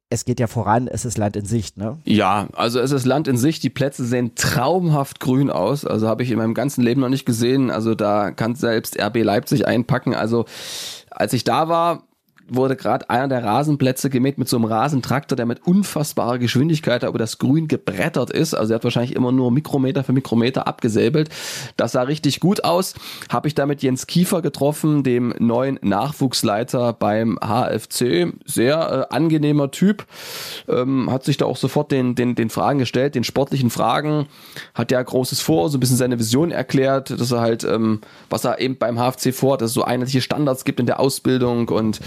[0.08, 1.98] es geht ja voran, es ist Land in Sicht, ne?
[2.04, 3.62] Ja, also es ist Land in Sicht.
[3.64, 5.84] Die Plätze sehen traumhaft grün aus.
[5.84, 7.70] Also habe ich in meinem ganzen Leben noch nicht gesehen.
[7.70, 10.14] Also da kann selbst RB Leipzig einpacken.
[10.14, 10.44] Also
[11.10, 12.04] als ich da war,
[12.48, 17.18] wurde gerade einer der Rasenplätze gemäht mit so einem Rasentraktor, der mit unfassbarer Geschwindigkeit über
[17.18, 18.54] das Grün gebrettert ist.
[18.54, 21.28] Also er hat wahrscheinlich immer nur Mikrometer für Mikrometer abgesäbelt.
[21.76, 22.94] Das sah richtig gut aus.
[23.30, 28.32] Habe ich da mit Jens Kiefer getroffen, dem neuen Nachwuchsleiter beim HFC.
[28.44, 30.06] Sehr äh, angenehmer Typ.
[30.68, 34.26] Ähm, hat sich da auch sofort den, den, den Fragen gestellt, den sportlichen Fragen.
[34.74, 38.44] Hat ja großes vor, so ein bisschen seine Vision erklärt, dass er halt, ähm, was
[38.44, 42.00] er eben beim HFC vorhat, dass es so einheitliche Standards gibt in der Ausbildung und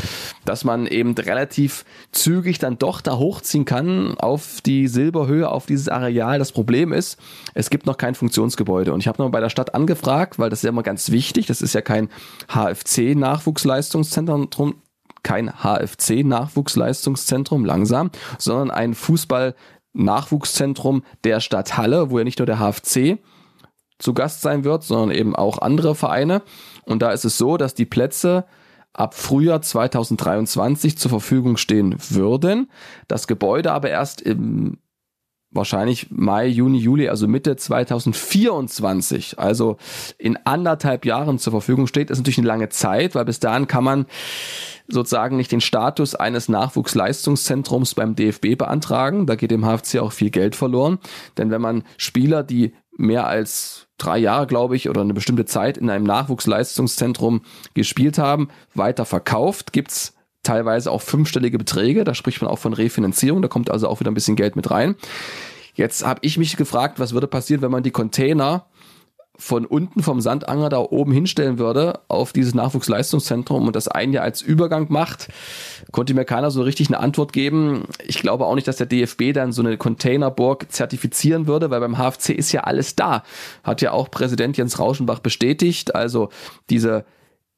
[0.46, 5.90] dass man eben relativ zügig dann doch da hochziehen kann auf die Silberhöhe, auf dieses
[5.90, 6.38] Areal.
[6.40, 7.18] Das Problem ist,
[7.54, 8.94] es gibt noch kein Funktionsgebäude.
[8.94, 11.46] Und ich habe noch bei der Stadt angefragt, weil das ist ja immer ganz wichtig.
[11.48, 12.10] Das ist ja kein
[12.48, 14.76] HFC-Nachwuchsleistungszentrum,
[15.24, 23.20] kein HFC-Nachwuchsleistungszentrum, langsam, sondern ein Fußball-Nachwuchszentrum der Stadt Halle, wo ja nicht nur der HFC
[24.00, 26.42] zu Gast sein wird, sondern eben auch andere Vereine.
[26.86, 28.46] Und da ist es so, dass die Plätze
[28.94, 32.70] ab Frühjahr 2023 zur Verfügung stehen würden.
[33.08, 34.78] Das Gebäude aber erst im
[35.52, 39.78] wahrscheinlich Mai, Juni, Juli, also Mitte 2024, also
[40.18, 43.84] in anderthalb Jahren zur Verfügung steht, ist natürlich eine lange Zeit, weil bis dahin kann
[43.84, 44.06] man
[44.88, 49.28] sozusagen nicht den Status eines Nachwuchsleistungszentrums beim DFB beantragen.
[49.28, 51.00] Da geht dem HFC auch viel Geld verloren.
[51.38, 55.78] Denn wenn man Spieler, die mehr als drei Jahre, glaube ich, oder eine bestimmte Zeit
[55.78, 57.42] in einem Nachwuchsleistungszentrum
[57.74, 62.04] gespielt haben, weiter verkauft, gibt's teilweise auch fünfstellige Beträge.
[62.04, 63.42] Da spricht man auch von Refinanzierung.
[63.42, 64.96] Da kommt also auch wieder ein bisschen Geld mit rein.
[65.74, 68.66] Jetzt habe ich mich gefragt, was würde passieren, wenn man die Container
[69.40, 74.26] von unten vom Sandanger da oben hinstellen würde auf dieses Nachwuchsleistungszentrum und das ein Jahr
[74.26, 75.30] als Übergang macht,
[75.92, 77.86] konnte mir keiner so richtig eine Antwort geben.
[78.06, 81.98] Ich glaube auch nicht, dass der DFB dann so eine Containerburg zertifizieren würde, weil beim
[81.98, 83.24] HFC ist ja alles da.
[83.64, 85.96] Hat ja auch Präsident Jens Rauschenbach bestätigt.
[85.96, 86.30] Also
[86.70, 87.06] diese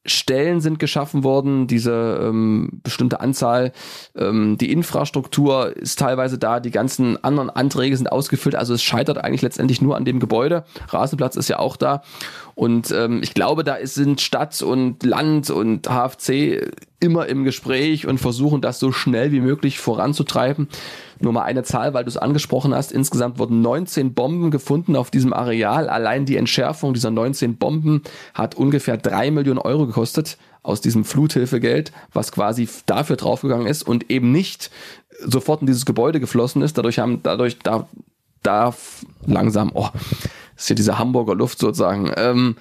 [0.04, 3.72] Stellen sind geschaffen worden, diese ähm, bestimmte Anzahl.
[4.16, 8.56] Ähm, die Infrastruktur ist teilweise da, die ganzen anderen Anträge sind ausgefüllt.
[8.56, 10.64] Also es scheitert eigentlich letztendlich nur an dem Gebäude.
[10.88, 12.02] Rasenplatz ist ja auch da.
[12.54, 18.18] Und ähm, ich glaube, da sind Stadt und Land und HFC immer im Gespräch und
[18.18, 20.68] versuchen das so schnell wie möglich voranzutreiben.
[21.18, 22.92] Nur mal eine Zahl, weil du es angesprochen hast.
[22.92, 25.88] Insgesamt wurden 19 Bomben gefunden auf diesem Areal.
[25.88, 28.02] Allein die Entschärfung dieser 19 Bomben
[28.34, 34.10] hat ungefähr drei Millionen Euro gekostet aus diesem Fluthilfegeld, was quasi dafür draufgegangen ist und
[34.10, 34.70] eben nicht
[35.20, 36.78] sofort in dieses Gebäude geflossen ist.
[36.78, 37.88] Dadurch haben, dadurch da,
[38.42, 39.88] darf langsam, oh,
[40.56, 42.10] ist ja diese Hamburger Luft sozusagen.
[42.16, 42.56] Ähm,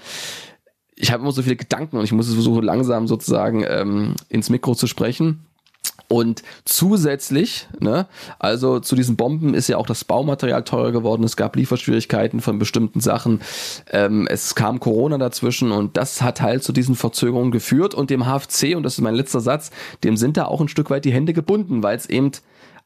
[0.96, 4.76] ich habe immer so viele Gedanken und ich muss versuchen, langsam sozusagen ähm, ins Mikro
[4.76, 5.46] zu sprechen.
[6.12, 8.06] Und zusätzlich, ne,
[8.38, 11.24] also zu diesen Bomben ist ja auch das Baumaterial teurer geworden.
[11.24, 13.40] Es gab Lieferschwierigkeiten von bestimmten Sachen.
[13.90, 17.94] Ähm, es kam Corona dazwischen und das hat halt zu diesen Verzögerungen geführt.
[17.94, 19.72] Und dem HFC, und das ist mein letzter Satz,
[20.04, 22.32] dem sind da auch ein Stück weit die Hände gebunden, weil es eben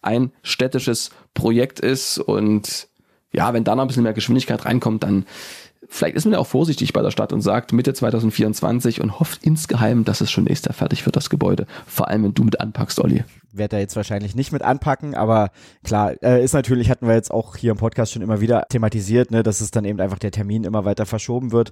[0.03, 2.19] ein städtisches Projekt ist.
[2.19, 2.87] Und
[3.35, 5.25] ja, wenn da noch ein bisschen mehr Geschwindigkeit reinkommt, dann
[5.87, 9.43] vielleicht ist man ja auch vorsichtig bei der Stadt und sagt Mitte 2024 und hofft
[9.43, 11.65] insgeheim, dass es schon nächstes Jahr fertig wird, das Gebäude.
[11.85, 13.23] Vor allem, wenn du mit anpackst, Olli.
[13.51, 15.49] Werde da jetzt wahrscheinlich nicht mit anpacken, aber
[15.83, 19.31] klar, äh, ist natürlich, hatten wir jetzt auch hier im Podcast schon immer wieder thematisiert,
[19.31, 21.71] ne, dass es dann eben einfach der Termin immer weiter verschoben wird.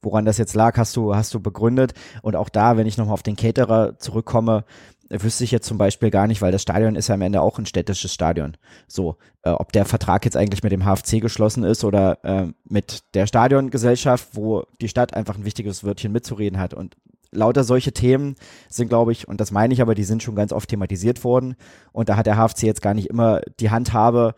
[0.00, 1.94] Woran das jetzt lag, hast du, hast du begründet.
[2.22, 4.64] Und auch da, wenn ich nochmal auf den Caterer zurückkomme,
[5.10, 7.58] wüsste ich jetzt zum Beispiel gar nicht, weil das Stadion ist ja am Ende auch
[7.58, 8.56] ein städtisches Stadion.
[8.86, 13.02] So, äh, ob der Vertrag jetzt eigentlich mit dem HFC geschlossen ist oder äh, mit
[13.14, 16.74] der Stadiongesellschaft, wo die Stadt einfach ein wichtiges Wörtchen mitzureden hat.
[16.74, 16.96] Und
[17.30, 18.36] lauter solche Themen
[18.68, 21.56] sind, glaube ich, und das meine ich aber, die sind schon ganz oft thematisiert worden.
[21.92, 24.34] Und da hat der HFC jetzt gar nicht immer die Handhabe,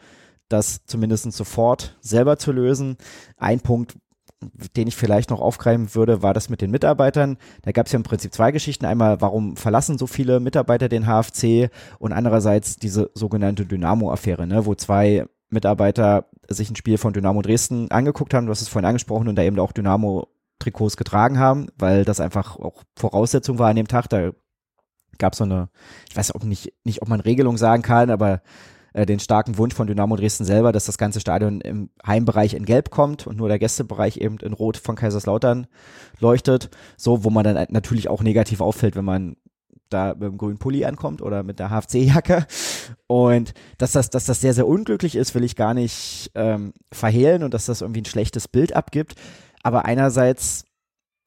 [0.49, 2.97] das zumindest sofort selber zu lösen.
[3.37, 3.97] Ein Punkt,
[4.77, 7.39] den ich vielleicht noch aufgreifen würde, war das mit den Mitarbeitern.
[7.63, 8.85] Da gab es ja im Prinzip zwei Geschichten.
[8.85, 14.75] Einmal, warum verlassen so viele Mitarbeiter den HFC und andererseits diese sogenannte Dynamo-Affäre, ne, wo
[14.75, 19.29] zwei Mitarbeiter sich ein Spiel von Dynamo Dresden angeguckt haben, du hast es vorhin angesprochen,
[19.29, 20.29] und da eben auch Dynamo
[20.59, 24.09] Trikots getragen haben, weil das einfach auch Voraussetzung war an dem Tag.
[24.09, 24.33] Da
[25.19, 25.69] gab es so eine,
[26.09, 28.43] ich weiß auch nicht, nicht, ob man Regelung sagen kann, aber
[28.97, 32.65] äh, den starken Wunsch von Dynamo Dresden selber, dass das ganze Stadion im Heimbereich in
[32.65, 35.67] Gelb kommt und nur der Gästebereich eben in Rot von Kaiserslautern
[36.19, 36.71] leuchtet.
[36.97, 39.37] So, wo man dann natürlich auch negativ auffällt, wenn man
[39.91, 42.47] da mit dem grünen Pulli ankommt oder mit der HFC-Jacke.
[43.07, 47.43] Und dass das, dass das sehr, sehr unglücklich ist, will ich gar nicht ähm, verhehlen
[47.43, 49.15] und dass das irgendwie ein schlechtes Bild abgibt.
[49.63, 50.65] Aber einerseits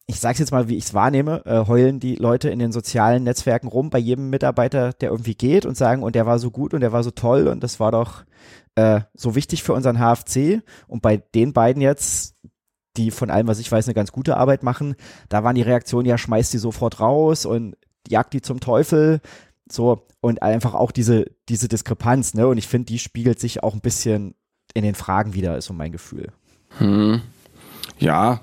[0.10, 3.22] ich sag's jetzt mal, wie ich es wahrnehme, äh, heulen die Leute in den sozialen
[3.24, 6.74] Netzwerken rum bei jedem Mitarbeiter, der irgendwie geht und sagen, und der war so gut
[6.74, 8.24] und der war so toll und das war doch
[8.74, 10.64] äh, so wichtig für unseren HFC.
[10.88, 12.34] Und bei den beiden jetzt,
[12.97, 14.95] die von allem, was ich weiß, eine ganz gute Arbeit machen,
[15.30, 19.22] da waren die Reaktionen, ja, schmeißt die sofort raus und jagt die zum Teufel.
[19.72, 22.47] So, und einfach auch diese, diese Diskrepanz, ne?
[22.47, 24.34] Und ich finde, die spiegelt sich auch ein bisschen
[24.74, 26.32] in den Fragen wieder, ist so mein Gefühl.
[26.80, 27.22] Hm.
[27.99, 28.41] Ja,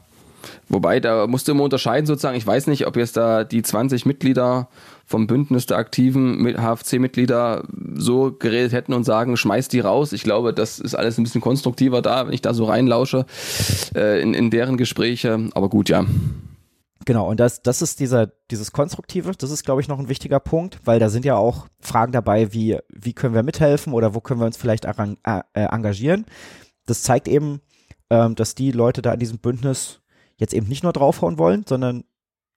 [0.68, 2.36] Wobei, da musst du immer unterscheiden sozusagen.
[2.36, 4.68] Ich weiß nicht, ob jetzt da die 20 Mitglieder
[5.04, 10.12] vom Bündnis der aktiven HFC-Mitglieder so geredet hätten und sagen, schmeiß die raus.
[10.12, 13.24] Ich glaube, das ist alles ein bisschen konstruktiver da, wenn ich da so reinlausche
[13.94, 15.48] äh, in, in deren Gespräche.
[15.54, 16.04] Aber gut, ja.
[17.06, 20.40] Genau, und das, das ist dieser, dieses Konstruktive, das ist, glaube ich, noch ein wichtiger
[20.40, 24.20] Punkt, weil da sind ja auch Fragen dabei, wie, wie können wir mithelfen oder wo
[24.20, 24.90] können wir uns vielleicht äh,
[25.22, 26.26] äh, engagieren.
[26.84, 27.60] Das zeigt eben,
[28.10, 30.00] ähm, dass die Leute da in diesem Bündnis
[30.36, 32.04] jetzt eben nicht nur draufhauen wollen, sondern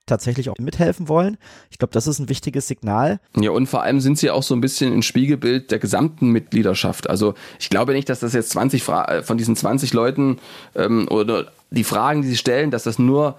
[0.09, 1.37] tatsächlich auch mithelfen wollen.
[1.69, 3.19] Ich glaube, das ist ein wichtiges Signal.
[3.39, 7.09] Ja, und vor allem sind sie auch so ein bisschen ein Spiegelbild der gesamten Mitgliedschaft.
[7.09, 10.39] Also ich glaube nicht, dass das jetzt 20 Fra äh, von diesen 20 Leuten
[10.75, 13.37] ähm, oder die Fragen, die sie stellen, dass das nur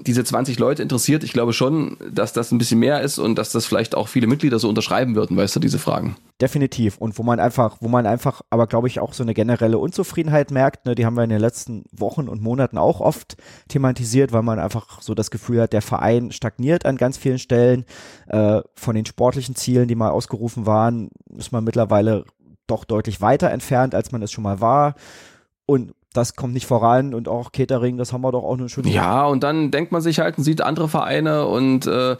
[0.00, 1.24] diese 20 Leute interessiert.
[1.24, 4.26] Ich glaube schon, dass das ein bisschen mehr ist und dass das vielleicht auch viele
[4.26, 6.16] Mitglieder so unterschreiben würden, weißt du, diese Fragen.
[6.40, 6.98] Definitiv.
[6.98, 10.50] Und wo man einfach, wo man einfach, aber glaube ich auch so eine generelle Unzufriedenheit
[10.50, 13.36] merkt, ne, die haben wir in den letzten Wochen und Monaten auch oft
[13.68, 17.84] thematisiert, weil man einfach so das Gefühl hat, der Verein stagniert an ganz vielen Stellen.
[18.28, 22.24] Äh, von den sportlichen Zielen, die mal ausgerufen waren, ist man mittlerweile
[22.66, 24.94] doch deutlich weiter entfernt, als man es schon mal war.
[25.66, 28.84] Und das kommt nicht voran und auch Catering, das haben wir doch auch nur schon.
[28.86, 32.16] Ja, und dann denkt man sich halt und sieht andere Vereine und äh,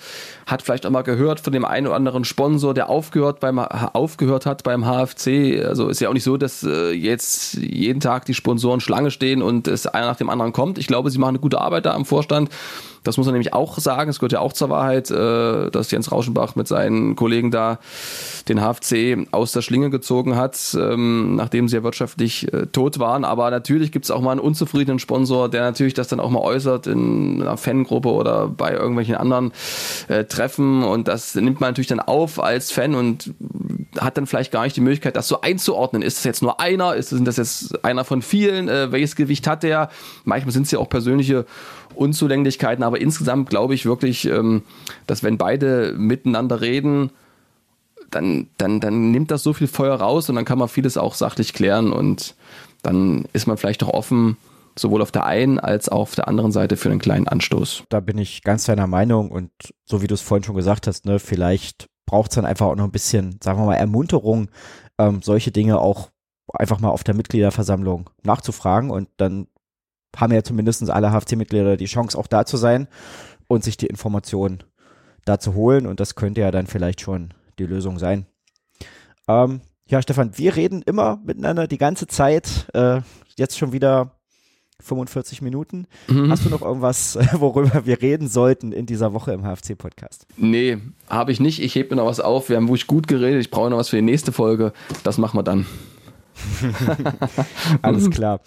[0.47, 4.47] hat vielleicht auch mal gehört von dem einen oder anderen Sponsor, der aufgehört beim aufgehört
[4.47, 5.65] hat beim HFC.
[5.65, 9.43] Also ist ja auch nicht so, dass äh, jetzt jeden Tag die Sponsoren Schlange stehen
[9.43, 10.79] und es einer nach dem anderen kommt.
[10.79, 12.51] Ich glaube, sie machen eine gute Arbeit da am Vorstand.
[13.05, 14.11] Das muss man nämlich auch sagen.
[14.11, 17.79] Es gehört ja auch zur Wahrheit, äh, dass Jens Rauschenbach mit seinen Kollegen da
[18.49, 23.25] den HFC aus der Schlinge gezogen hat, ähm, nachdem sie ja wirtschaftlich äh, tot waren.
[23.25, 26.41] Aber natürlich gibt es auch mal einen unzufriedenen Sponsor, der natürlich das dann auch mal
[26.41, 29.53] äußert in einer Fangruppe oder bei irgendwelchen anderen
[30.09, 30.85] äh, Treffen.
[30.85, 33.33] Und das nimmt man natürlich dann auf als Fan und
[33.99, 36.03] hat dann vielleicht gar nicht die Möglichkeit, das so einzuordnen.
[36.03, 36.95] Ist das jetzt nur einer?
[36.95, 38.69] Ist das, sind das jetzt einer von vielen?
[38.69, 39.91] Äh, welches Gewicht hat der?
[40.25, 41.47] Manchmal sind es ja auch persönliche
[41.95, 44.63] Unzulänglichkeiten, aber insgesamt glaube ich wirklich, ähm,
[45.07, 47.11] dass wenn beide miteinander reden,
[48.11, 51.15] dann, dann, dann nimmt das so viel Feuer raus und dann kann man vieles auch
[51.15, 52.35] sachlich klären und
[52.83, 54.37] dann ist man vielleicht auch offen,
[54.77, 57.85] sowohl auf der einen als auch auf der anderen Seite für einen kleinen Anstoß.
[57.89, 59.51] Da bin ich ganz deiner Meinung und
[59.87, 62.77] so wie du es vorhin schon gesagt hast, ne, vielleicht braucht es dann einfach auch
[62.77, 64.49] noch ein bisschen, sagen wir mal, Ermunterung,
[64.99, 66.11] ähm, solche Dinge auch
[66.53, 69.47] einfach mal auf der Mitgliederversammlung nachzufragen und dann
[70.17, 72.89] haben ja zumindest alle HFC-Mitglieder die Chance, auch da zu sein
[73.49, 74.63] und sich die Informationen
[75.25, 75.87] da zu holen.
[75.87, 78.27] Und das könnte ja dann vielleicht schon die Lösung sein.
[79.29, 82.67] Ähm, ja, Stefan, wir reden immer miteinander die ganze Zeit.
[82.75, 83.01] Äh,
[83.37, 84.13] jetzt schon wieder
[84.83, 85.87] 45 Minuten.
[86.09, 86.31] Mhm.
[86.31, 90.27] Hast du noch irgendwas, worüber wir reden sollten in dieser Woche im HFC-Podcast?
[90.37, 91.63] Nee, habe ich nicht.
[91.63, 92.49] Ich hebe mir noch was auf.
[92.49, 93.41] Wir haben wirklich gut geredet.
[93.41, 94.73] Ich brauche noch was für die nächste Folge.
[95.05, 95.67] Das machen wir dann.
[97.83, 98.41] Alles klar.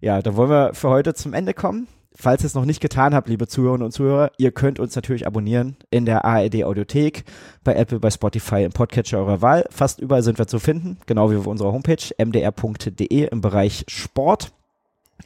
[0.00, 1.88] Ja, da wollen wir für heute zum Ende kommen.
[2.14, 5.26] Falls ihr es noch nicht getan habt, liebe Zuhörerinnen und Zuhörer, ihr könnt uns natürlich
[5.26, 7.24] abonnieren in der ARD Audiothek,
[7.62, 9.64] bei Apple, bei Spotify, im Podcatcher eurer Wahl.
[9.70, 14.52] Fast überall sind wir zu finden, genau wie auf unserer Homepage mdr.de im Bereich Sport.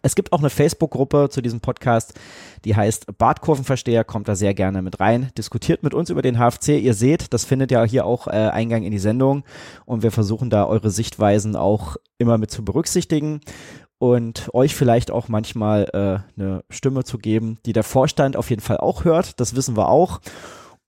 [0.01, 2.15] Es gibt auch eine Facebook-Gruppe zu diesem Podcast,
[2.65, 6.81] die heißt Bartkurvenversteher, kommt da sehr gerne mit rein, diskutiert mit uns über den HFC.
[6.81, 9.45] Ihr seht, das findet ja hier auch äh, Eingang in die Sendung
[9.85, 13.41] und wir versuchen da eure Sichtweisen auch immer mit zu berücksichtigen
[14.03, 18.61] und euch vielleicht auch manchmal äh, eine Stimme zu geben, die der Vorstand auf jeden
[18.61, 19.39] Fall auch hört.
[19.39, 20.21] Das wissen wir auch.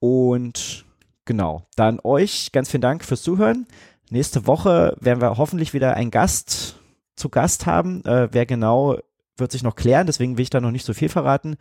[0.00, 0.84] Und
[1.24, 3.68] genau, dann euch ganz vielen Dank fürs Zuhören.
[4.10, 6.80] Nächste Woche werden wir hoffentlich wieder einen Gast
[7.14, 8.04] zu Gast haben.
[8.04, 8.98] Äh, wer genau
[9.36, 11.54] wird sich noch klären, deswegen will ich da noch nicht so viel verraten.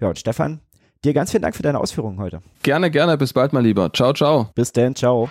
[0.00, 0.60] Ja, und Stefan,
[1.04, 2.40] dir ganz vielen Dank für deine Ausführungen heute.
[2.64, 3.16] Gerne, gerne.
[3.16, 3.92] Bis bald, mein Lieber.
[3.92, 4.50] Ciao, ciao.
[4.56, 4.96] Bis dann.
[4.96, 5.30] Ciao.